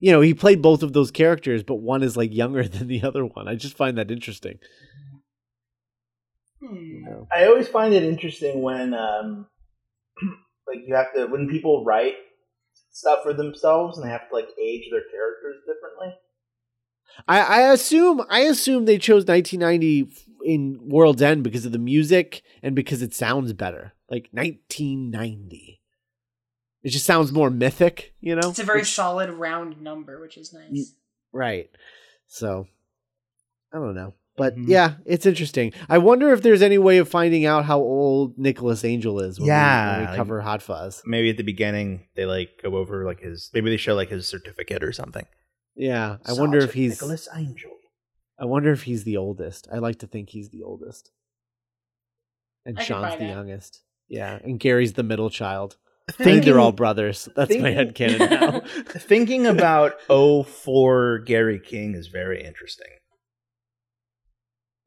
you 0.00 0.10
know, 0.12 0.22
he 0.22 0.32
played 0.32 0.62
both 0.62 0.82
of 0.82 0.94
those 0.94 1.10
characters, 1.10 1.62
but 1.62 1.76
one 1.76 2.02
is 2.02 2.16
like 2.16 2.32
younger 2.32 2.66
than 2.68 2.88
the 2.88 3.02
other 3.02 3.26
one. 3.26 3.46
I 3.46 3.56
just 3.56 3.76
find 3.76 3.98
that 3.98 4.10
interesting. 4.10 4.58
Hmm. 6.60 6.76
you 6.76 7.02
know? 7.02 7.28
I 7.34 7.44
always 7.46 7.68
find 7.68 7.92
it 7.92 8.04
interesting 8.04 8.62
when, 8.62 8.94
um, 8.94 9.46
like, 10.66 10.78
you 10.86 10.94
have 10.94 11.12
to 11.14 11.26
when 11.26 11.48
people 11.48 11.84
write 11.84 12.14
stuff 12.94 13.20
for 13.24 13.34
themselves 13.34 13.98
and 13.98 14.06
they 14.06 14.10
have 14.10 14.28
to 14.28 14.34
like 14.34 14.48
age 14.62 14.84
their 14.90 15.02
characters 15.10 15.56
differently. 15.66 16.14
I, 17.28 17.40
I 17.40 17.72
assume 17.72 18.22
I 18.30 18.40
assume 18.40 18.84
they 18.84 18.98
chose 18.98 19.24
1990 19.26 20.08
in 20.44 20.78
World's 20.88 21.22
End 21.22 21.42
because 21.44 21.66
of 21.66 21.72
the 21.72 21.78
music 21.78 22.42
and 22.62 22.74
because 22.74 23.02
it 23.02 23.12
sounds 23.14 23.52
better. 23.52 23.92
Like 24.08 24.28
1990. 24.32 25.80
It 26.82 26.90
just 26.90 27.06
sounds 27.06 27.32
more 27.32 27.50
mythic, 27.50 28.14
you 28.20 28.36
know? 28.36 28.50
It's 28.50 28.58
a 28.58 28.64
very 28.64 28.80
Which- 28.80 28.92
solid 28.94 29.30
round 29.30 29.80
number, 29.80 30.20
which 30.20 30.36
is 30.36 30.52
nice. 30.52 30.94
Right. 31.32 31.70
So 32.28 32.66
I 33.72 33.78
don't 33.78 33.94
know. 33.94 34.14
But 34.36 34.56
Mhm. 34.56 34.64
yeah, 34.68 34.94
it's 35.06 35.26
interesting. 35.26 35.72
I 35.88 35.98
wonder 35.98 36.32
if 36.32 36.42
there's 36.42 36.60
any 36.62 36.76
way 36.78 36.98
of 36.98 37.08
finding 37.08 37.44
out 37.46 37.64
how 37.66 37.78
old 37.78 38.36
Nicholas 38.36 38.84
Angel 38.84 39.20
is 39.20 39.38
when, 39.38 39.44
we, 39.46 39.48
Yeah, 39.50 39.90
when 39.92 40.00
we 40.00 40.06
like- 40.08 40.16
cover 40.16 40.40
Hot 40.40 40.60
Fuzz. 40.60 41.02
Maybe 41.06 41.30
at 41.30 41.36
the 41.36 41.44
beginning 41.44 42.08
they 42.16 42.26
like 42.26 42.60
go 42.62 42.76
over 42.76 43.04
like 43.04 43.20
his 43.20 43.50
maybe 43.54 43.70
they 43.70 43.76
show 43.76 43.94
like 43.94 44.08
his 44.08 44.26
certificate 44.26 44.82
or 44.82 44.90
something. 44.92 45.26
Yeah. 45.76 46.16
I 46.26 46.32
wonder 46.32 46.58
if 46.58 46.72
he's 46.74 46.92
Nicholas 47.00 47.28
Angel. 47.34 47.70
I 48.38 48.44
wonder 48.46 48.72
if 48.72 48.82
he's 48.82 49.04
the 49.04 49.16
oldest. 49.16 49.68
I 49.72 49.78
like 49.78 50.00
to 50.00 50.06
think 50.08 50.30
he's 50.30 50.48
the 50.50 50.62
oldest. 50.64 51.12
And 52.66 52.78
I 52.78 52.82
Shaun's 52.82 53.14
the 53.14 53.20
that. 53.20 53.28
youngest. 53.28 53.82
Yeah. 54.08 54.38
And 54.42 54.58
Gary's 54.58 54.94
the 54.94 55.02
middle 55.04 55.30
child. 55.30 55.76
I 56.08 56.12
think 56.12 56.44
they're 56.44 56.58
all 56.60 56.72
brothers. 56.72 57.28
That's 57.36 57.50
my 57.50 57.72
thinking- 57.72 57.74
head 57.74 57.94
canon 57.94 58.18
now. 58.30 58.60
thinking 58.88 59.46
about 59.46 59.94
04 60.08 61.20
Gary 61.20 61.60
King 61.60 61.94
is 61.94 62.08
very 62.08 62.42
interesting. 62.44 62.88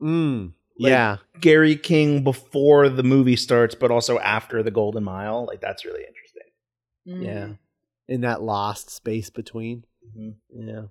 Mm, 0.01 0.53
Like- 0.79 0.89
yeah. 0.91 1.17
Gary 1.39 1.75
King 1.75 2.23
before 2.23 2.89
the 2.89 3.03
movie 3.03 3.35
starts, 3.35 3.75
but 3.75 3.91
also 3.91 4.17
after 4.19 4.63
the 4.63 4.71
Golden 4.71 5.03
Mile. 5.03 5.45
Like 5.45 5.61
that's 5.61 5.85
really 5.85 6.01
interesting. 6.07 6.43
Mm. 7.07 7.25
Yeah. 7.25 8.13
In 8.13 8.21
that 8.21 8.41
lost 8.41 8.89
space 8.89 9.29
between. 9.29 9.83
Mhm. 10.17 10.35
Yeah. 10.53 10.81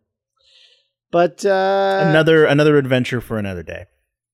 But 1.11 1.45
uh 1.45 2.05
another 2.09 2.45
another 2.45 2.77
adventure 2.79 3.21
for 3.21 3.39
another 3.39 3.63
day. 3.63 3.87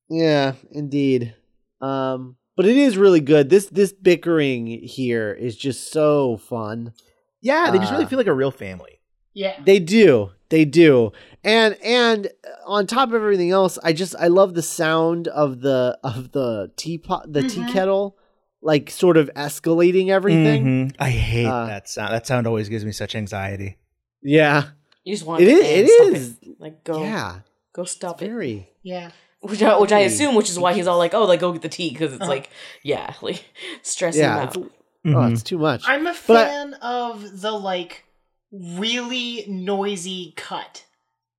Yeah, 0.08 0.54
indeed. 0.70 1.34
Um 1.80 2.36
but 2.56 2.66
it 2.66 2.76
is 2.76 2.96
really 2.98 3.20
good. 3.20 3.50
This 3.50 3.66
this 3.66 3.92
bickering 3.92 4.66
here 4.66 5.32
is 5.32 5.56
just 5.56 5.90
so 5.92 6.36
fun. 6.38 6.92
Yeah, 7.40 7.70
they 7.70 7.78
just 7.78 7.92
really 7.92 8.04
Uh, 8.04 8.08
feel 8.08 8.18
like 8.18 8.26
a 8.26 8.32
real 8.34 8.50
family. 8.50 9.00
Yeah. 9.34 9.58
They 9.64 9.78
do. 9.78 10.30
They 10.52 10.64
do. 10.66 11.12
And 11.42 11.76
and 11.82 12.28
on 12.66 12.86
top 12.86 13.08
of 13.08 13.14
everything 13.16 13.50
else, 13.50 13.78
I 13.82 13.92
just 13.94 14.14
I 14.18 14.28
love 14.28 14.52
the 14.54 14.62
sound 14.62 15.26
of 15.28 15.60
the 15.62 15.98
of 16.04 16.30
the 16.32 16.70
teapot 16.76 17.32
the 17.32 17.42
tea 17.48 17.62
Mhm. 17.62 17.72
kettle 17.72 18.16
like 18.60 18.90
sort 18.90 19.16
of 19.16 19.28
escalating 19.34 20.08
everything. 20.10 20.64
Mhm. 20.90 20.94
I 21.00 21.10
hate 21.10 21.46
Uh, 21.46 21.66
that 21.66 21.88
sound. 21.88 22.12
That 22.12 22.26
sound 22.26 22.46
always 22.46 22.68
gives 22.68 22.84
me 22.84 22.92
such 22.92 23.14
anxiety. 23.16 23.78
Yeah. 24.22 24.64
You 25.04 25.14
just 25.14 25.26
want 25.26 25.42
It 25.42 25.46
to 25.46 25.50
is 25.52 25.90
end, 26.00 26.16
it 26.16 26.20
stop. 26.20 26.54
Like 26.60 26.84
go, 26.84 27.02
Yeah. 27.02 27.38
go 27.72 27.84
stop 27.84 28.22
it. 28.22 28.26
Very. 28.28 28.68
yeah. 28.82 29.10
Which 29.40 29.60
I, 29.62 29.76
which 29.80 29.90
I 29.90 30.00
assume, 30.00 30.36
which 30.36 30.48
is 30.50 30.56
why 30.58 30.74
he's 30.74 30.86
all 30.86 30.98
like, 30.98 31.14
oh, 31.14 31.24
like 31.24 31.40
go 31.40 31.50
get 31.50 31.62
the 31.62 31.68
tea 31.68 31.88
because 31.90 32.12
it's 32.12 32.22
Uh-huh. 32.22 32.30
like, 32.30 32.50
yeah, 32.84 33.14
like 33.22 33.42
stressing 33.82 34.20
Yeah. 34.22 34.42
him 34.42 34.48
It's, 34.48 34.56
out. 34.58 34.70
oh, 35.16 35.32
it's 35.32 35.42
too 35.42 35.58
much. 35.58 35.82
I'm 35.86 36.06
a 36.06 36.14
But 36.28 36.36
I- 36.36 36.44
fan 36.50 36.74
of 36.74 37.40
the 37.40 37.50
like 37.50 38.04
really 38.52 39.44
noisy 39.48 40.34
cut 40.36 40.84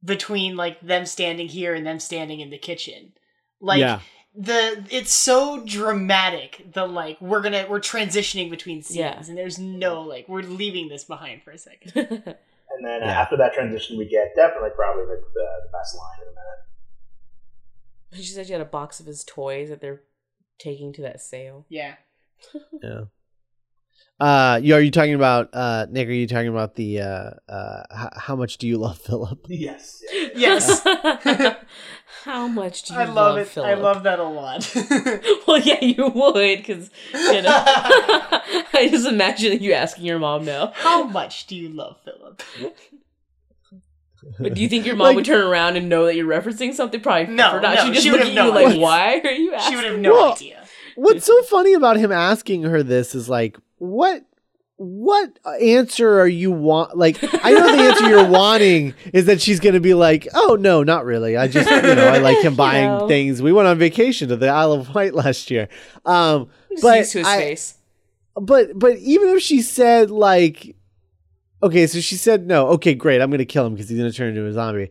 between 0.04 0.56
like 0.58 0.82
them 0.82 1.06
standing 1.06 1.48
here 1.48 1.74
and 1.74 1.86
them 1.86 2.00
standing 2.00 2.40
in 2.40 2.50
the 2.50 2.58
kitchen. 2.58 3.14
Like 3.62 3.80
yeah. 3.80 4.00
the 4.36 4.84
it's 4.90 5.14
so 5.14 5.64
dramatic 5.66 6.66
the 6.74 6.86
like 6.86 7.22
we're 7.22 7.42
gonna 7.42 7.66
we're 7.70 7.80
transitioning 7.80 8.50
between 8.50 8.82
scenes 8.82 8.98
Yeah. 8.98 9.24
and 9.28 9.38
there's 9.38 9.60
no 9.60 10.02
like 10.02 10.28
we're 10.28 10.42
leaving 10.42 10.90
this 10.90 11.04
behind 11.06 11.44
for 11.44 11.52
a 11.52 11.58
second. 11.58 11.94
And 12.76 12.84
then 12.84 13.02
Yeah. 13.02 13.22
after 13.22 13.38
that 13.38 13.54
transition, 13.54 14.00
we 14.00 14.06
get 14.06 14.36
definitely 14.36 14.72
probably 14.76 15.06
the, 15.06 15.22
the, 15.36 15.48
the 15.64 15.70
best 15.72 15.96
line 15.96 16.18
in 16.24 16.28
a 16.28 16.32
minute. 16.32 18.26
she 18.26 18.32
said 18.34 18.48
she 18.48 18.52
had 18.52 18.62
a 18.62 18.66
box 18.66 19.00
of 19.00 19.06
his 19.06 19.24
toys 19.24 19.70
that 19.70 19.80
they're 19.80 20.02
taking 20.58 20.92
to 20.94 21.04
that 21.04 21.22
sale. 21.22 21.68
Yeah. 21.70 21.94
Yeah. 22.82 23.02
Uh, 24.20 24.60
you 24.64 24.74
are 24.76 24.80
you 24.82 24.92
talking 24.92 25.16
about 25.16 25.50
uh 25.54 25.86
Nick? 25.90 26.08
Are 26.08 26.12
you 26.12 26.28
talking 26.28 26.48
about 26.48 26.76
the 26.76 27.02
uh 27.02 27.32
uh 27.50 27.84
how, 27.92 28.10
how 28.16 28.36
much 28.36 28.58
do 28.58 28.68
you 28.68 28.78
love 28.78 28.98
Philip? 29.00 29.46
Yes. 29.50 30.02
Yes. 30.36 30.86
How 32.24 32.48
much 32.48 32.84
do 32.84 32.94
you 32.94 33.00
love? 33.00 33.10
I 33.10 33.12
love, 33.12 33.38
it. 33.40 33.48
Philip? 33.48 33.70
I 33.70 33.74
love 33.74 34.04
that 34.04 34.20
a 34.20 34.24
lot. 34.24 34.74
Well, 35.48 35.60
yeah, 35.60 35.84
you 35.84 36.08
would, 36.08 36.60
because 36.60 36.90
you 37.14 37.42
know. 37.42 37.52
I 37.52 38.88
just 38.90 39.06
imagine 39.08 39.62
you 39.62 39.74
asking 39.74 40.06
your 40.06 40.20
mom 40.20 40.46
now. 40.46 40.72
How 40.74 41.04
much 41.04 41.48
do 41.48 41.56
you 41.56 41.68
love 41.70 41.98
Philip? 42.06 42.42
But 44.40 44.54
do 44.54 44.62
you 44.62 44.70
think 44.70 44.86
your 44.86 44.96
mom 44.96 45.08
Like- 45.08 45.16
would 45.18 45.26
turn 45.26 45.46
around 45.46 45.76
and 45.76 45.90
know 45.90 46.06
that 46.06 46.16
you're 46.16 46.28
referencing 46.28 46.74
something? 46.74 47.02
Probably 47.02 47.34
No, 47.34 47.60
not. 47.60 47.76
no, 47.76 47.86
she 47.88 47.92
just 47.92 48.04
she 48.04 48.12
look 48.12 48.20
would 48.20 48.28
at 48.30 48.34
have 48.34 48.46
you 48.46 48.52
no 48.52 48.56
like, 48.58 48.68
idea. 48.68 48.82
"Why 48.82 49.22
are 49.24 49.32
you 49.32 49.54
asking?" 49.54 49.72
She 49.72 49.76
would 49.76 49.86
have 49.92 50.00
no 50.00 50.14
Well, 50.14 50.34
idea. 50.34 50.64
What's 50.96 51.26
so 51.26 51.42
funny 51.44 51.74
about 51.74 51.98
him 51.98 52.12
asking 52.12 52.64
her 52.64 52.84
this 52.84 53.16
is 53.16 53.28
like 53.28 53.58
what 53.84 54.24
what 54.78 55.38
answer 55.62 56.20
are 56.20 56.28
you 56.28 56.52
want? 56.52 56.98
Like 56.98 57.18
I 57.46 57.52
know 57.52 57.76
the 57.76 57.84
answer 57.84 58.10
you're 58.10 58.28
wanting 58.30 58.94
is 59.14 59.26
that 59.28 59.42
she's 59.42 59.60
going 59.60 59.76
to 59.76 59.80
be 59.80 59.94
like, 59.94 60.28
"Oh 60.34 60.58
no, 60.60 60.84
not 60.84 61.06
really. 61.06 61.38
I 61.38 61.48
just 61.48 61.70
you 61.70 61.96
know 61.96 62.08
I 62.08 62.18
like 62.18 62.40
him 62.40 62.56
buying 62.66 62.90
know. 62.90 63.08
things. 63.08 63.42
We 63.42 63.54
went 63.54 63.68
on 63.68 63.78
vacation 63.78 64.30
to 64.30 64.36
the 64.36 64.48
Isle 64.48 64.72
of 64.74 64.96
Wight 64.96 65.14
last 65.14 65.52
year." 65.52 65.70
Um, 66.06 66.50
but 66.82 67.06
to 67.06 67.18
his 67.20 67.28
I- 67.28 67.38
face. 67.38 67.76
but 68.36 68.78
but 68.78 68.98
even 68.98 69.30
if 69.30 69.42
she 69.44 69.62
said 69.62 70.10
like 70.10 70.76
okay 71.62 71.86
so 71.88 72.00
she 72.00 72.16
said 72.16 72.46
no 72.48 72.68
okay 72.70 72.94
great 72.96 73.22
i'm 73.22 73.30
gonna 73.32 73.46
kill 73.46 73.66
him 73.66 73.74
because 73.74 73.88
he's 73.88 73.98
gonna 73.98 74.12
turn 74.12 74.30
into 74.30 74.46
a 74.46 74.52
zombie 74.52 74.90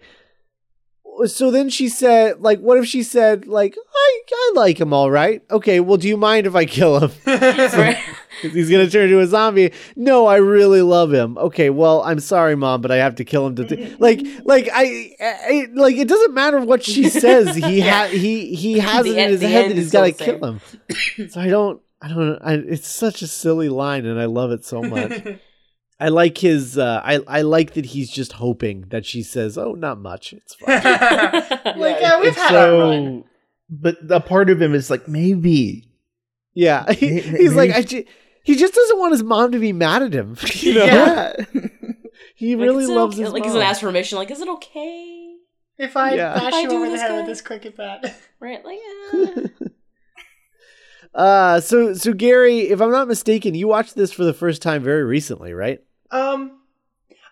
so 1.27 1.51
then 1.51 1.69
she 1.69 1.89
said 1.89 2.41
like 2.41 2.61
what 2.61 2.79
if 2.79 2.87
she 2.87 3.03
said 3.03 3.47
like 3.47 3.77
i 3.95 4.21
i 4.33 4.53
like 4.55 4.81
him 4.81 4.93
all 4.93 5.11
right. 5.11 5.43
Okay 5.51 5.81
well 5.81 5.97
do 5.97 6.09
you 6.09 6.17
mind 6.17 6.47
if 6.47 6.55
i 6.55 6.65
kill 6.65 6.99
him? 7.01 7.11
Right. 7.27 7.99
'Cause 8.41 8.53
he's 8.55 8.71
gonna 8.71 8.89
turn 8.89 9.05
into 9.05 9.21
a 9.21 9.27
zombie. 9.27 9.73
No 9.95 10.27
i 10.27 10.37
really 10.37 10.83
love 10.83 11.13
him. 11.13 11.37
Okay 11.39 11.71
well 11.71 12.03
i'm 12.03 12.19
sorry 12.21 12.57
mom 12.57 12.81
but 12.81 12.91
i 12.91 12.97
have 12.97 13.15
to 13.17 13.25
kill 13.25 13.47
him 13.47 13.57
to 13.57 13.65
th-. 13.65 14.01
like 14.01 14.21
like 14.45 14.69
I, 14.73 15.11
I 15.21 15.67
like 15.75 15.97
it 15.97 16.09
doesn't 16.09 16.35
matter 16.35 16.59
what 16.61 16.83
she 16.83 17.09
says. 17.25 17.55
He 17.57 17.81
ha- 17.81 18.09
he 18.11 18.55
he 18.55 18.79
has 18.79 19.05
The 19.05 19.17
it 19.19 19.25
in 19.25 19.31
his 19.31 19.43
head 19.43 19.65
that 19.65 19.69
that 19.69 19.79
is 19.79 19.85
he's 19.85 19.93
got 19.93 20.05
to 20.07 20.13
kill 20.13 20.45
him. 20.45 20.61
So 21.31 21.41
i 21.41 21.49
don't 21.49 21.81
i 22.01 22.09
don't 22.09 22.39
I, 22.43 22.55
it's 22.55 22.89
such 22.89 23.23
a 23.23 23.27
silly 23.29 23.69
line 23.69 24.07
and 24.07 24.19
i 24.21 24.25
love 24.25 24.51
it 24.51 24.65
so 24.65 24.83
much 24.83 25.13
i 26.05 26.09
like 26.09 26.39
his 26.39 26.77
uh 26.79 27.01
i 27.05 27.21
i 27.29 27.41
like 27.43 27.75
that 27.75 27.85
he's 27.87 28.11
just 28.11 28.33
hoping 28.35 28.85
that 28.89 29.05
she 29.07 29.23
says 29.23 29.57
oh 29.57 29.73
not 29.73 29.99
much 30.01 30.33
it's 30.33 30.55
fine 30.55 30.83
like 31.79 32.01
yeah, 32.01 32.19
we've 32.21 32.29
it's 32.29 32.37
had 32.39 32.55
our 32.55 32.79
run. 32.79 33.25
But 33.71 33.97
a 34.11 34.21
part 34.21 34.51
of 34.51 34.61
him 34.61 34.75
is 34.75 34.91
like 34.91 35.09
maybe. 35.09 35.89
yeah 36.55 36.91
he, 36.93 37.11
May- 37.11 37.21
he's 37.21 37.55
like 37.55 37.71
i 37.71 37.83
ju- 37.83 38.05
he 38.45 38.57
just 38.57 38.75
doesn't 38.75 38.99
want 38.99 39.13
his 39.13 39.23
mom 39.23 39.53
to 39.53 39.59
be 39.59 39.73
mad 39.73 40.03
at 40.03 40.13
him 40.13 40.37
you 40.57 40.75
know 40.75 40.85
Yeah. 40.85 41.33
he 42.35 42.57
Like, 42.57 42.67
really 42.67 42.85
is 42.85 42.91
it 42.91 42.95
loves 42.95 43.15
okay? 43.17 43.23
his 43.25 43.33
like 43.33 43.41
mom. 43.43 43.49
he's 43.49 43.55
gonna 43.55 43.65
ask 43.71 43.81
for 43.81 43.87
permission. 43.87 44.19
Like, 44.19 44.31
is 44.33 44.41
it 44.41 44.49
okay? 44.49 45.37
If 45.79 45.97
I 45.97 46.15
Yeah. 46.15 46.35
bash 46.35 46.49
If 46.49 46.55
I 46.55 46.61
you 46.63 46.69
do 46.69 46.77
over 46.77 46.85
the 46.87 46.91
this 46.93 47.01
head 47.01 47.09
guy- 47.11 47.17
with 47.19 47.27
this 47.27 47.41
cricket 47.41 47.77
bat. 47.77 48.15
Right? 48.41 48.65
Like, 48.65 48.79
uh, 49.15 49.49
Uh, 51.15 51.61
so 51.61 51.95
so 51.95 52.13
Gary, 52.13 52.61
if 52.71 52.81
I'm 52.81 52.91
not 52.91 53.07
mistaken, 53.07 53.55
you 53.55 53.69
watched 53.69 53.95
this 53.95 54.13
for 54.13 54.25
the 54.25 54.33
first 54.33 54.63
time 54.63 54.83
very 54.83 55.05
recently, 55.05 55.53
right? 55.53 55.81
Um, 56.13 56.61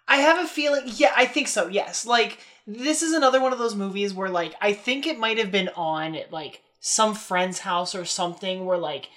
I 0.08 0.16
have 0.16 0.44
a 0.44 0.48
feeling. 0.48 0.82
Yeah, 0.86 1.12
I 1.16 1.26
think 1.26 1.46
so. 1.46 1.68
Yes, 1.68 2.04
like 2.04 2.38
this 2.66 3.02
is 3.02 3.12
another 3.12 3.40
one 3.40 3.52
of 3.52 3.58
those 3.58 3.76
movies 3.76 4.12
where, 4.12 4.28
like, 4.28 4.54
I 4.60 4.72
think 4.72 5.06
it 5.06 5.18
might 5.18 5.38
have 5.38 5.52
been 5.52 5.68
on 5.76 6.16
at 6.16 6.32
like 6.32 6.62
some 6.80 7.14
friend's 7.14 7.60
house 7.60 7.94
or 7.94 8.04
something 8.04 8.64
where 8.64 8.78
like 8.78 9.08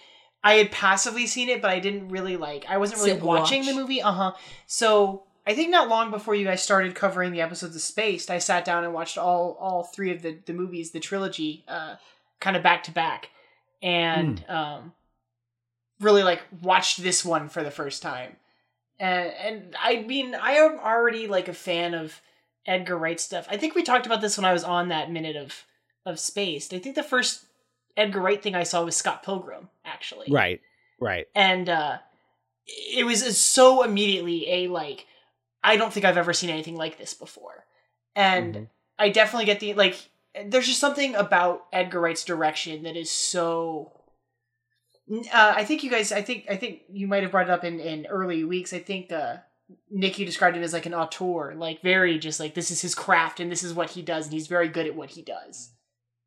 I 0.44 0.56
had 0.56 0.72
passively 0.72 1.26
seen 1.26 1.50
it, 1.50 1.62
but 1.62 1.72
I 1.72 1.80
didn't 1.80 2.10
really 2.10 2.38
like. 2.38 2.66
I 2.70 2.78
wasn't 2.78 3.00
really 3.00 3.14
Sit 3.14 3.24
watching 3.24 3.62
watch. 3.62 3.70
the 3.70 3.82
movie. 3.82 4.02
Uh 4.02 4.12
huh. 4.12 4.32
So 4.68 5.24
I 5.48 5.54
think 5.56 5.70
not 5.70 5.90
long 5.90 6.12
before 6.12 6.36
you 6.36 6.46
guys 6.46 6.62
started 6.62 6.94
covering 6.96 7.32
the 7.32 7.42
episodes 7.42 7.76
of 7.76 7.82
Spaced, 7.82 8.30
I 8.30 8.38
sat 8.40 8.66
down 8.66 8.84
and 8.84 8.94
watched 8.94 9.18
all 9.18 9.58
all 9.60 9.84
three 9.84 10.12
of 10.12 10.22
the 10.22 10.38
the 10.46 10.54
movies, 10.54 10.92
the 10.92 11.00
trilogy, 11.00 11.64
uh, 11.68 11.96
kind 12.40 12.58
of 12.58 12.64
back 12.64 12.84
to 12.84 12.92
back, 12.92 13.30
and 13.82 14.44
um, 14.50 14.94
really 16.00 16.24
like 16.24 16.42
watched 16.62 17.02
this 17.02 17.24
one 17.24 17.50
for 17.50 17.64
the 17.64 17.72
first 17.72 18.02
time 18.02 18.36
and 19.00 19.32
and 19.34 19.76
I 19.82 20.02
mean 20.02 20.36
I 20.36 20.54
am 20.54 20.80
already 20.80 21.28
like 21.28 21.48
a 21.48 21.54
fan 21.54 21.94
of 21.94 22.22
Edgar 22.66 22.98
Wright 22.98 23.20
stuff. 23.20 23.48
I 23.50 23.58
think 23.58 23.76
we 23.76 23.84
talked 23.84 24.06
about 24.06 24.22
this 24.22 24.38
when 24.38 24.46
I 24.46 24.54
was 24.54 24.64
on 24.64 24.90
that 24.90 25.12
minute 25.12 25.36
of 25.36 25.64
of 26.06 26.20
Spaced. 26.20 26.74
I 26.74 26.80
think 26.80 26.96
the 26.96 27.04
first 27.04 27.46
Edgar 27.96 28.22
Wright 28.22 28.42
thing 28.42 28.56
I 28.56 28.64
saw 28.64 28.84
was 28.84 28.96
Scott 28.96 29.24
Pilgrim, 29.24 29.70
actually. 29.86 30.28
Right. 30.32 30.62
Right. 31.00 31.28
And 31.36 31.70
uh 31.70 31.98
it 32.66 33.06
was 33.06 33.38
so 33.38 33.84
immediately 33.84 34.50
a 34.50 34.68
like 34.68 35.06
I 35.64 35.78
don't 35.78 35.92
think 35.94 36.06
I've 36.06 36.18
ever 36.18 36.34
seen 36.34 36.50
anything 36.50 36.76
like 36.76 36.98
this 36.98 37.14
before. 37.14 37.66
And 38.16 38.56
Mhm. 38.56 38.68
I 39.00 39.10
definitely 39.10 39.46
get 39.46 39.60
the 39.60 39.74
like 39.74 40.10
there's 40.46 40.68
just 40.68 40.80
something 40.80 41.14
about 41.16 41.66
Edgar 41.72 42.00
Wright's 42.00 42.24
direction 42.24 42.84
that 42.84 42.96
is 42.96 43.12
so 43.12 43.92
uh, 45.12 45.54
I 45.56 45.64
think 45.66 45.84
you 45.84 45.92
guys 45.92 46.12
I 46.12 46.22
think 46.22 46.46
I 46.50 46.56
think 46.56 46.82
you 46.90 47.08
might 47.08 47.24
have 47.24 47.32
brought 47.32 47.48
it 47.48 47.52
up 47.52 47.64
in 47.64 47.80
in 47.80 48.06
early 48.08 48.44
weeks. 48.44 48.74
I 48.74 48.80
think 48.80 49.12
uh 49.12 49.38
Nick 49.90 50.20
you 50.20 50.26
described 50.26 50.56
him 50.56 50.64
as 50.64 50.74
like 50.74 50.86
an 50.86 50.94
auteur, 50.94 51.54
like 51.56 51.82
very 51.82 52.20
just 52.20 52.40
like 52.40 52.54
this 52.54 52.72
is 52.72 52.82
his 52.82 52.96
craft 52.96 53.40
and 53.40 53.52
this 53.52 53.64
is 53.64 53.74
what 53.74 53.92
he 53.92 54.02
does 54.02 54.26
and 54.26 54.34
he's 54.34 54.48
very 54.48 54.68
good 54.68 54.86
at 54.88 54.96
what 54.96 55.12
he 55.12 55.22
does. 55.22 55.72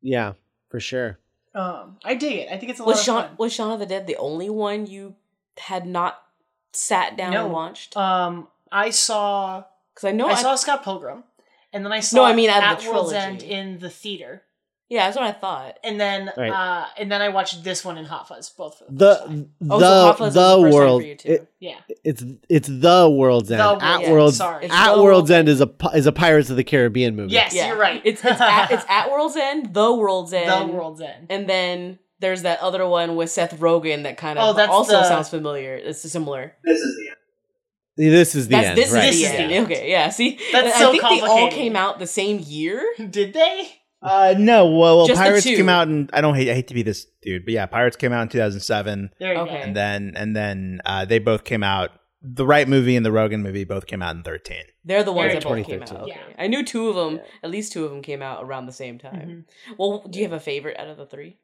Yeah, 0.01 0.33
for 0.69 0.79
sure. 0.79 1.19
Um 1.55 1.97
I 2.05 2.15
dig 2.15 2.33
it. 2.39 2.51
I 2.51 2.57
think 2.57 2.71
it's 2.71 2.79
a 2.79 2.83
Was 2.83 2.97
lot 2.97 3.03
Shaun 3.05 3.23
of 3.23 3.27
fun. 3.29 3.35
was 3.37 3.53
Shaun 3.53 3.71
of 3.73 3.79
the 3.79 3.85
Dead 3.85 4.05
the 4.07 4.17
only 4.17 4.49
one 4.49 4.85
you 4.85 5.15
had 5.57 5.85
not 5.87 6.21
sat 6.73 7.17
down 7.17 7.31
No. 7.31 7.45
and 7.45 7.53
watched? 7.53 7.97
Um 7.97 8.47
I 8.71 8.91
saw 8.91 9.63
Because 9.93 10.07
I 10.07 10.11
know 10.11 10.27
I 10.27 10.31
I, 10.33 10.41
saw 10.41 10.55
Scott 10.55 10.83
Pilgrim 10.83 11.23
and 11.73 11.83
then 11.83 11.91
I 11.91 11.99
saw 12.01 12.17
No, 12.17 12.23
I 12.25 12.33
mean 12.33 12.49
out 12.49 12.57
of 12.63 12.63
At 12.63 12.79
the 12.81 12.89
World's 12.91 13.11
trilogy. 13.11 13.49
End 13.49 13.75
in 13.75 13.79
the 13.79 13.89
theater. 13.89 14.43
Yeah, 14.89 15.05
that's 15.05 15.17
what 15.17 15.25
I 15.25 15.31
thought. 15.33 15.77
And 15.83 15.99
then 15.99 16.31
Right. 16.37 16.49
uh 16.51 16.85
and 16.97 17.11
then 17.11 17.21
I 17.21 17.29
watched 17.29 17.63
this 17.63 17.83
one 17.83 17.97
in 17.97 18.05
Hot 18.05 18.27
Fuzz 18.27 18.49
both 18.49 18.77
for 18.79 18.85
the, 18.89 19.15
first 19.15 19.27
The. 19.29 19.47
Oh, 19.69 19.79
the 19.79 19.85
so 19.85 20.01
Hot 20.07 20.17
Fuzz 20.17 20.25
was 20.27 20.33
the 20.35 20.69
the 20.69 20.75
world. 20.75 21.01
for 21.01 21.07
you 21.07 21.15
too. 21.15 21.29
it- 21.33 21.51
Yeah. 21.59 21.75
it's 22.03 22.23
it's 22.49 22.67
the 22.67 23.09
world's 23.09 23.51
end. 23.51 23.59
The 23.59 23.63
at 23.65 23.79
World's 23.79 24.03
End, 24.05 24.13
world's 24.13 24.37
sorry. 24.37 24.65
At 24.69 24.69
The 24.69 25.01
world's 25.01 25.03
World's 25.03 25.31
end 25.31 25.49
is 25.49 25.61
a 25.61 25.69
is 25.93 26.05
a 26.05 26.11
Pirates 26.11 26.49
of 26.49 26.55
the 26.57 26.63
Caribbean 26.63 27.15
movie. 27.15 27.33
Yes, 27.33 27.53
Yeah. 27.53 27.67
you're 27.67 27.77
right. 27.77 28.01
It's 28.05 28.23
it's 28.23 28.39
at, 28.41 28.71
it's 28.71 28.85
at 28.87 29.09
World's 29.11 29.35
End, 29.35 29.73
the 29.73 29.93
World's 29.93 30.33
End, 30.33 30.69
the 30.69 30.73
World's 30.73 31.01
End. 31.01 31.27
and 31.29 31.49
then 31.49 31.99
there's 32.19 32.41
that 32.43 32.59
other 32.61 32.87
one 32.87 33.15
with 33.15 33.29
Seth 33.29 33.59
Rogen 33.59 34.03
that 34.03 34.17
kind 34.17 34.39
of 34.39 34.45
Oh, 34.45 34.49
of 34.51 34.55
that's 34.55 34.71
also 34.71 34.93
the- 34.93 35.07
sounds 35.07 35.29
familiar. 35.29 35.75
It's 35.75 36.01
similar. 36.11 36.55
This 36.63 36.79
is 36.79 36.95
the 36.97 37.07
end. 37.09 37.17
This 38.13 38.35
is 38.35 38.47
the 38.47 38.55
That's 38.55 38.67
end. 38.69 38.77
this 38.77 38.91
right. 38.91 39.09
is 39.09 39.15
the 39.15 39.23
This 39.23 39.31
is 39.31 39.37
the 39.37 39.53
end. 39.55 39.65
Okay, 39.71 39.89
yeah. 39.91 40.09
See, 40.09 40.39
That's 40.51 40.65
And 40.67 40.73
so 40.75 40.89
I 40.89 40.91
think 40.91 41.03
they 41.03 41.21
all 41.27 41.49
came 41.51 41.75
out 41.75 41.97
the 41.99 42.05
same 42.07 42.39
year. 42.39 42.83
Did 43.09 43.33
they? 43.33 43.69
Uh, 44.01 44.35
no. 44.37 44.65
Well, 44.67 44.97
well 44.97 45.07
Just 45.07 45.19
the 45.19 45.23
Pirates 45.25 45.43
two. 45.43 45.55
came 45.55 45.69
out, 45.69 45.87
and 45.87 46.09
I 46.13 46.21
don't 46.21 46.35
hate. 46.35 46.49
I 46.49 46.53
hate 46.53 46.67
to 46.67 46.73
be 46.73 46.83
this 46.83 47.05
dude, 47.21 47.45
but 47.45 47.53
yeah, 47.53 47.65
Pirates 47.65 47.95
came 47.97 48.13
out 48.13 48.21
in 48.21 48.29
2007, 48.29 49.09
There 49.19 49.33
you 49.33 49.39
Okay. 49.41 49.51
go. 49.51 49.57
and 49.57 49.75
then 49.75 50.13
and 50.15 50.35
then 50.35 50.81
uh, 50.85 51.05
they 51.05 51.19
both 51.19 51.43
came 51.43 51.63
out. 51.63 51.91
The 52.21 52.45
Right 52.45 52.67
movie 52.67 52.95
and 52.95 53.05
the 53.05 53.11
Rogen 53.11 53.41
movie 53.41 53.63
both 53.63 53.85
came 53.85 54.01
out 54.01 54.15
in 54.15 54.23
13. 54.23 54.57
They're 54.83 55.03
the 55.03 55.11
ones 55.13 55.27
Very 55.33 55.39
that 55.39 55.43
both 55.43 55.65
came 55.67 55.81
out. 55.81 55.87
2013. 55.87 56.01
Okay. 56.17 56.31
Yeah. 56.35 56.43
I 56.43 56.47
knew 56.47 56.63
two 56.65 56.89
of 56.89 56.95
them. 56.95 57.19
At 57.43 57.51
least 57.51 57.71
two 57.73 57.85
of 57.85 57.91
them 57.91 58.01
came 58.01 58.21
out 58.21 58.43
around 58.43 58.65
the 58.65 58.71
same 58.71 58.97
time. 58.97 59.45
Well, 59.77 60.03
do 60.09 60.19
you 60.19 60.25
have 60.25 60.33
a 60.33 60.39
favorite 60.39 60.77
out 60.79 60.87
of 60.87 60.97
the 60.97 61.05
three? 61.05 61.37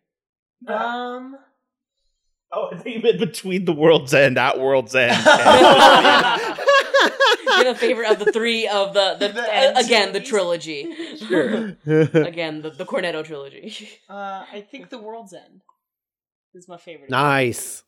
Um 0.68 1.38
Oh, 2.56 2.70
I 2.72 2.78
think 2.78 2.98
you 2.98 3.02
meant 3.02 3.18
between 3.20 3.66
the 3.66 3.74
World's 3.74 4.14
End, 4.14 4.38
at 4.38 4.60
World's 4.60 4.94
End. 4.96 5.16
Do 5.26 5.32
you 7.46 7.52
have 7.66 7.76
a 7.76 7.80
favorite 7.80 8.12
of 8.12 8.20
the 8.20 8.32
three 8.32 8.68
of 8.68 8.94
the 8.94 9.16
the, 9.20 9.28
The 9.30 9.42
uh, 9.42 9.80
again 9.80 10.14
the 10.14 10.20
trilogy? 10.20 10.94
Sure. 11.18 11.76
again 11.86 12.62
the 12.62 12.70
the 12.70 12.86
Cornetto 12.86 13.24
trilogy. 13.24 13.90
uh 14.10 14.46
I 14.52 14.62
think 14.70 14.90
The 14.90 15.00
World's 15.00 15.34
End 15.34 15.62
is 16.54 16.68
my 16.68 16.78
favorite. 16.78 17.10
nice. 17.10 17.84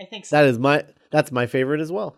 I 0.00 0.04
think 0.04 0.26
so. 0.26 0.36
That 0.36 0.46
is 0.46 0.58
my 0.58 0.84
that's 1.10 1.30
my 1.30 1.46
favorite 1.46 1.80
as 1.80 1.92
well. 1.92 2.16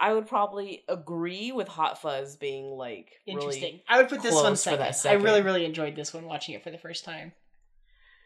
I 0.00 0.14
would 0.14 0.26
probably 0.26 0.82
agree 0.88 1.52
with 1.52 1.68
Hot 1.68 2.00
Fuzz 2.00 2.36
being 2.36 2.70
like 2.70 3.20
Interesting. 3.26 3.62
Really 3.62 3.84
I 3.86 3.98
would 3.98 4.08
put 4.08 4.22
this 4.22 4.34
one 4.34 4.44
close 4.44 4.64
for 4.64 4.92
second. 4.92 5.20
I 5.20 5.22
really, 5.22 5.42
really 5.42 5.66
enjoyed 5.66 5.94
this 5.94 6.14
one 6.14 6.24
watching 6.24 6.54
it 6.54 6.64
for 6.64 6.70
the 6.70 6.78
first 6.78 7.04
time. 7.04 7.32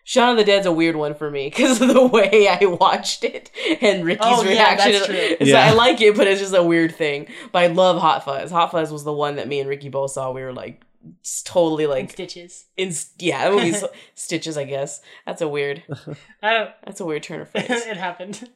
Shaun 0.06 0.32
of 0.32 0.36
the 0.36 0.44
Dead's 0.44 0.66
a 0.66 0.72
weird 0.72 0.96
one 0.96 1.14
for 1.14 1.30
me 1.30 1.48
because 1.48 1.80
of 1.80 1.88
the 1.88 2.06
way 2.06 2.46
I 2.46 2.66
watched 2.66 3.24
it 3.24 3.50
and 3.80 4.04
Ricky's 4.04 4.26
Oh, 4.28 4.42
yeah, 4.42 4.50
reaction. 4.50 4.92
that's 4.92 5.06
true. 5.06 5.36
So 5.40 5.44
Yeah. 5.44 5.64
I 5.66 5.72
like 5.72 6.00
it, 6.02 6.14
but 6.16 6.26
it's 6.26 6.40
just 6.40 6.54
a 6.54 6.62
weird 6.62 6.94
thing. 6.94 7.26
But 7.52 7.62
I 7.62 7.66
love 7.68 8.00
Hot 8.00 8.22
Fuzz. 8.24 8.50
Hot 8.50 8.70
Fuzz 8.70 8.92
was 8.92 9.04
the 9.04 9.12
one 9.14 9.36
that 9.36 9.48
me 9.48 9.60
and 9.60 9.68
Ricky 9.68 9.88
both 9.88 10.10
saw. 10.10 10.30
We 10.30 10.42
were 10.42 10.52
like 10.52 10.82
s- 11.22 11.42
totally 11.44 11.86
Like 11.86 12.02
like 12.04 12.12
stitches. 12.12 12.66
in 12.76 12.92
yeah, 13.18 13.44
that 13.48 13.54
movie's 13.56 13.82
stitches. 14.14 14.58
I 14.58 14.64
guess 14.64 15.00
that's 15.24 15.40
a 15.40 15.48
weird. 15.48 15.82
I 16.42 16.52
don't. 16.52 16.70
That's 16.84 17.00
a 17.00 17.06
weird 17.06 17.22
turn 17.22 17.40
of 17.40 17.48
phrase. 17.50 17.66
it 17.70 17.96
happened. 17.96 18.50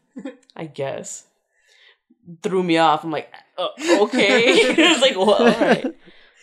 I 0.55 0.67
guess 0.67 1.25
threw 2.43 2.63
me 2.63 2.77
off. 2.77 3.05
I'm 3.05 3.11
like, 3.11 3.33
uh, 3.57 3.69
okay. 4.03 4.43
it's 4.45 5.01
like, 5.01 5.17
well, 5.17 5.31
all 5.33 5.47
right, 5.47 5.95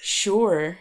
sure. 0.02 0.78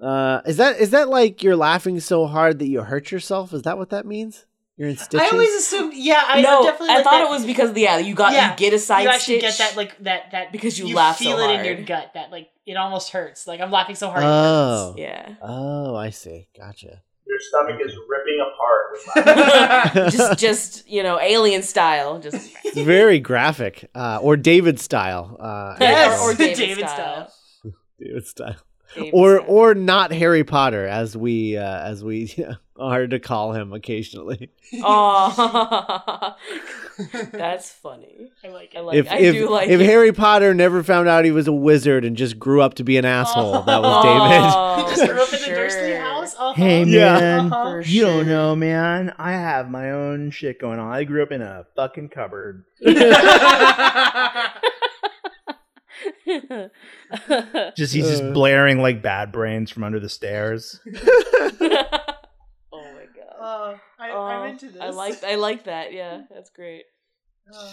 Uh, 0.00 0.42
is 0.46 0.56
that 0.58 0.78
is 0.78 0.90
that 0.90 1.08
like 1.08 1.42
you're 1.42 1.56
laughing 1.56 2.00
so 2.00 2.26
hard 2.26 2.58
that 2.58 2.66
you 2.66 2.82
hurt 2.82 3.10
yourself? 3.10 3.52
Is 3.52 3.62
that 3.62 3.78
what 3.78 3.90
that 3.90 4.06
means? 4.06 4.44
You're 4.76 4.90
in 4.90 4.96
stitches. 4.98 5.26
I 5.26 5.30
always 5.32 5.54
assumed. 5.54 5.94
Yeah, 5.94 6.22
I 6.26 6.42
no, 6.42 6.62
definitely. 6.62 6.90
I 6.90 6.94
like 6.96 7.04
thought 7.04 7.10
that- 7.12 7.26
it 7.26 7.30
was 7.30 7.46
because 7.46 7.74
yeah, 7.76 7.96
you 7.96 8.14
got 8.14 8.32
Yeah, 8.34 8.50
you 8.50 8.56
get 8.58 8.74
a 8.74 8.78
side 8.78 9.02
you 9.04 9.08
actually 9.08 9.38
stitch. 9.38 9.56
get 9.56 9.70
that 9.70 9.76
like 9.76 9.96
that 10.00 10.30
that 10.32 10.52
Because 10.52 10.78
you 10.78 10.94
laugh 10.94 11.16
so 11.16 11.24
feel 11.24 11.38
it 11.38 11.50
in 11.60 11.64
your 11.64 11.76
gut 11.86 12.10
that 12.12 12.30
like 12.30 12.50
it 12.66 12.76
almost 12.76 13.10
hurts. 13.10 13.46
Like 13.46 13.60
I'm 13.62 13.70
laughing 13.70 13.94
so 13.94 14.10
hard. 14.10 14.22
Oh. 14.22 14.94
yeah. 14.98 15.36
Oh, 15.40 15.96
I 15.96 16.10
see. 16.10 16.48
Gotcha. 16.58 17.00
Your 17.26 17.38
stomach 17.40 17.80
is 17.82 17.94
ripping 18.06 18.38
apart 18.46 18.84
with 18.92 20.06
It 20.06 20.10
just 20.16 20.38
just 20.46 20.88
you 20.88 21.02
know 21.02 21.18
alien 21.20 21.62
style 21.62 22.18
just 22.20 22.36
It's 22.64 22.76
very 22.78 23.18
graphic, 23.18 23.88
uh, 23.94 24.18
or 24.22 24.36
David 24.36 24.78
style. 24.78 25.36
Uh, 25.40 25.76
Yes, 25.80 26.20
or, 26.20 26.32
or 26.32 26.34
David, 26.34 26.56
David 26.56 26.88
style, 26.88 27.32
David 27.98 28.26
style, 28.26 28.56
David 28.96 29.10
or 29.14 29.36
style. 29.38 29.50
or 29.50 29.74
not 29.74 30.12
Harry 30.12 30.44
Potter, 30.44 30.86
as 30.86 31.16
we 31.16 31.56
uh, 31.56 31.80
as 31.84 32.02
we 32.02 32.34
are 32.78 33.06
to 33.06 33.18
call 33.20 33.52
him 33.52 33.72
occasionally. 33.72 34.50
Aw. 34.82 36.36
that's 37.32 37.70
funny 37.70 38.30
I 38.42 38.48
like 38.48 38.72
I 38.74 38.80
like 38.80 38.96
if 38.96 39.10
I 39.10 39.18
if, 39.18 39.34
do 39.34 39.48
like 39.50 39.68
if 39.68 39.80
it. 39.80 39.84
Harry 39.84 40.12
Potter 40.12 40.54
never 40.54 40.82
found 40.82 41.08
out 41.08 41.24
he 41.26 41.30
was 41.30 41.46
a 41.46 41.52
wizard 41.52 42.04
and 42.04 42.16
just 42.16 42.38
grew 42.38 42.62
up 42.62 42.74
to 42.74 42.84
be 42.84 42.96
an 42.96 43.04
asshole, 43.04 43.62
that 43.62 43.82
was 43.82 44.04
David. 44.04 44.52
Oh, 44.54 44.88
Just 44.96 45.10
grew 45.10 45.20
up 45.22 45.28
for 45.28 45.36
in 45.36 45.42
the 45.42 45.48
Dursley 45.48 45.94
house. 45.94 46.34
Uh-huh. 46.34 46.52
Hey 46.54 46.84
Yeah. 46.84 47.18
man, 47.20 47.52
Uh-huh. 47.52 47.64
For 47.70 47.80
you 47.82 48.02
don't 48.02 48.26
know, 48.26 48.56
man. 48.56 49.14
I 49.18 49.32
have 49.32 49.70
my 49.70 49.90
own 49.92 50.30
shit 50.30 50.58
going 50.60 50.78
on. 50.78 50.90
I 50.92 51.04
grew 51.04 51.22
up 51.22 51.32
in 51.32 51.42
a 51.42 51.66
fucking 51.76 52.08
cupboard. 52.08 52.64
Just 57.76 57.92
he's 57.94 58.08
just 58.08 58.22
Uh. 58.22 58.32
blaring 58.32 58.80
like 58.80 59.02
bad 59.02 59.32
brains 59.32 59.70
from 59.70 59.84
under 59.84 60.00
the 60.00 60.08
stairs. 60.08 60.80
oh 61.02 62.00
my 62.72 63.06
god 63.14 63.36
Uh, 63.40 63.76
I, 63.98 64.10
Oh, 64.10 64.22
I'm 64.22 64.50
into 64.50 64.70
this. 64.70 64.80
I 64.82 64.90
like 64.90 65.22
I 65.24 65.34
like 65.36 65.64
that. 65.64 65.92
Yeah, 65.92 66.22
that's 66.32 66.50
great. 66.50 66.84
Uh, 67.52 67.72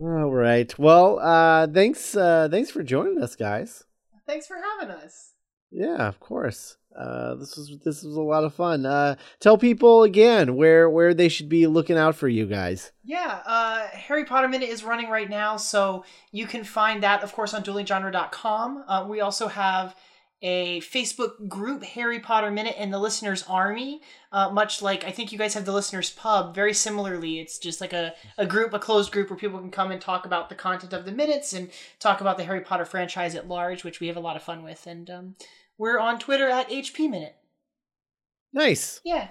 All 0.00 0.30
right. 0.32 0.76
Well, 0.78 1.18
uh, 1.20 1.66
thanks. 1.68 2.16
Uh, 2.16 2.48
thanks 2.50 2.70
for 2.70 2.82
joining 2.82 3.22
us, 3.22 3.36
guys. 3.36 3.84
thanks 4.26 4.46
for 4.46 4.56
having 4.56 4.94
us. 4.94 5.33
Yeah, 5.74 6.06
of 6.06 6.20
course. 6.20 6.76
Uh, 6.96 7.34
this 7.34 7.56
was 7.56 7.76
this 7.84 8.04
was 8.04 8.14
a 8.14 8.22
lot 8.22 8.44
of 8.44 8.54
fun. 8.54 8.86
Uh, 8.86 9.16
tell 9.40 9.58
people 9.58 10.04
again 10.04 10.54
where 10.54 10.88
where 10.88 11.12
they 11.12 11.28
should 11.28 11.48
be 11.48 11.66
looking 11.66 11.98
out 11.98 12.14
for 12.14 12.28
you 12.28 12.46
guys. 12.46 12.92
Yeah, 13.02 13.40
uh, 13.44 13.88
Harry 13.88 14.24
Potter 14.24 14.46
Minute 14.46 14.68
is 14.68 14.84
running 14.84 15.10
right 15.10 15.28
now, 15.28 15.56
so 15.56 16.04
you 16.30 16.46
can 16.46 16.62
find 16.62 17.02
that, 17.02 17.24
of 17.24 17.32
course, 17.32 17.52
on 17.52 17.64
duelinggenre.com. 17.64 18.84
Uh, 18.86 19.06
we 19.08 19.20
also 19.20 19.48
have 19.48 19.96
a 20.46 20.80
Facebook 20.82 21.48
group, 21.48 21.82
Harry 21.82 22.20
Potter 22.20 22.50
Minute 22.50 22.76
and 22.78 22.92
the 22.92 22.98
Listener's 22.98 23.42
Army, 23.44 24.02
uh, 24.30 24.50
much 24.50 24.82
like 24.82 25.02
I 25.02 25.10
think 25.10 25.32
you 25.32 25.38
guys 25.38 25.54
have 25.54 25.64
the 25.64 25.72
Listener's 25.72 26.10
Pub. 26.10 26.54
Very 26.54 26.74
similarly, 26.74 27.40
it's 27.40 27.58
just 27.58 27.80
like 27.80 27.92
a, 27.92 28.14
a 28.38 28.46
group, 28.46 28.72
a 28.72 28.78
closed 28.78 29.10
group 29.10 29.30
where 29.30 29.38
people 29.38 29.58
can 29.58 29.70
come 29.70 29.90
and 29.90 30.00
talk 30.00 30.26
about 30.26 30.48
the 30.48 30.54
content 30.54 30.92
of 30.92 31.06
the 31.06 31.12
minutes 31.12 31.52
and 31.52 31.70
talk 31.98 32.20
about 32.20 32.36
the 32.36 32.44
Harry 32.44 32.60
Potter 32.60 32.84
franchise 32.84 33.34
at 33.34 33.48
large, 33.48 33.82
which 33.82 33.98
we 33.98 34.06
have 34.06 34.16
a 34.16 34.20
lot 34.20 34.36
of 34.36 34.42
fun 34.42 34.62
with. 34.62 34.86
And 34.86 35.08
um, 35.10 35.34
we're 35.78 35.98
on 35.98 36.18
Twitter 36.18 36.48
at 36.48 36.68
HP 36.68 37.10
Minute. 37.10 37.36
Nice. 38.52 39.00
Yeah. 39.04 39.28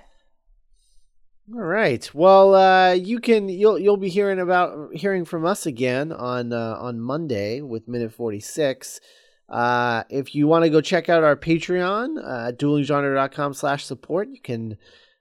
All 1.54 1.62
right. 1.62 2.10
Well, 2.14 2.56
uh, 2.56 2.94
you 2.94 3.20
can 3.20 3.50
you'll 3.50 3.78
you'll 3.78 3.98
be 3.98 4.10
hearing 4.10 4.40
about 4.40 4.96
hearing 4.96 5.26
from 5.26 5.46
us 5.46 5.66
again 5.66 6.12
on 6.12 6.54
uh, 6.54 6.78
on 6.80 7.00
Monday 7.00 7.62
with 7.62 7.88
minute 7.88 8.14
forty 8.14 8.40
six. 8.40 9.02
Uh, 9.50 10.04
if 10.10 10.34
you 10.34 10.48
want 10.48 10.64
to 10.64 10.70
go 10.70 10.80
check 10.82 11.10
out 11.10 11.24
our 11.24 11.36
Patreon, 11.36 12.18
uh, 12.24 12.52
duelinggenre.com 12.54 13.54
slash 13.54 13.86
support, 13.86 14.30
you 14.30 14.42
can 14.42 14.78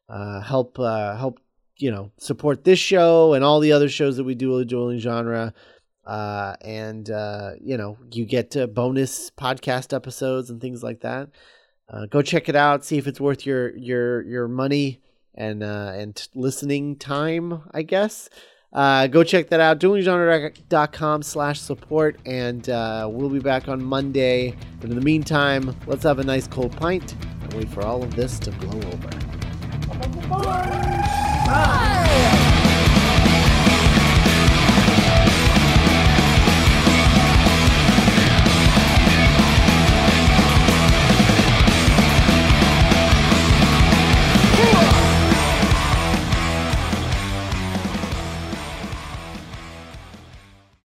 uh, 0.09 0.41
help 0.41 0.79
uh, 0.79 1.17
help 1.17 1.41
you 1.79 1.91
know 1.91 2.13
support 2.19 2.65
this 2.65 2.79
show 2.79 3.35
and 3.35 3.45
all 3.45 3.59
the 3.59 3.73
other 3.73 3.89
shows 3.89 4.17
that 4.17 4.25
we 4.25 4.35
do 4.35 4.53
with 4.53 4.69
Dueling 4.69 5.01
Genre. 5.01 5.53
Uh, 6.05 6.57
and 6.63 7.11
uh, 7.11 7.53
you 7.61 7.77
know 7.77 7.97
you 8.11 8.25
get 8.25 8.57
uh, 8.57 8.67
bonus 8.67 9.31
podcast 9.31 9.95
episodes 9.95 10.51
and 10.51 10.61
things 10.61 10.83
like 10.83 11.01
that. 11.01 11.29
Uh, 11.89 12.07
go 12.07 12.23
check 12.23 12.49
it 12.49 12.57
out. 12.57 12.85
See 12.85 12.99
if 12.99 13.07
it's 13.07 13.21
worth 13.21 13.47
your 13.47 13.77
your 13.77 14.23
your 14.23 14.49
money 14.49 15.01
and 15.35 15.63
uh, 15.63 15.93
and 15.95 16.29
listening 16.35 16.97
time. 16.97 17.63
I 17.73 17.83
guess. 17.83 18.29
Uh, 18.73 19.07
go 19.07 19.23
check 19.23 19.51
that 19.51 19.61
out. 19.61 19.79
Duelinggenre.com 19.79 21.23
slash 21.23 21.61
support, 21.61 22.17
and 22.25 22.69
uh, 22.71 23.07
we'll 23.11 23.29
be 23.29 23.39
back 23.39 23.69
on 23.69 23.85
Monday. 23.85 24.57
But 24.81 24.89
in 24.89 24.97
the 24.97 25.03
meantime, 25.03 25.77
let's 25.87 26.05
have 26.05 26.19
a 26.19 26.25
nice 26.25 26.47
cold 26.47 26.75
pint 26.79 27.15
and 27.43 27.53
wait 27.53 27.69
for 27.69 27.83
all 27.83 28.03
of 28.03 28.17
this 28.17 28.39
to 28.41 28.51
blow 28.53 28.79
over. 28.89 29.11
Bye. 30.29 32.02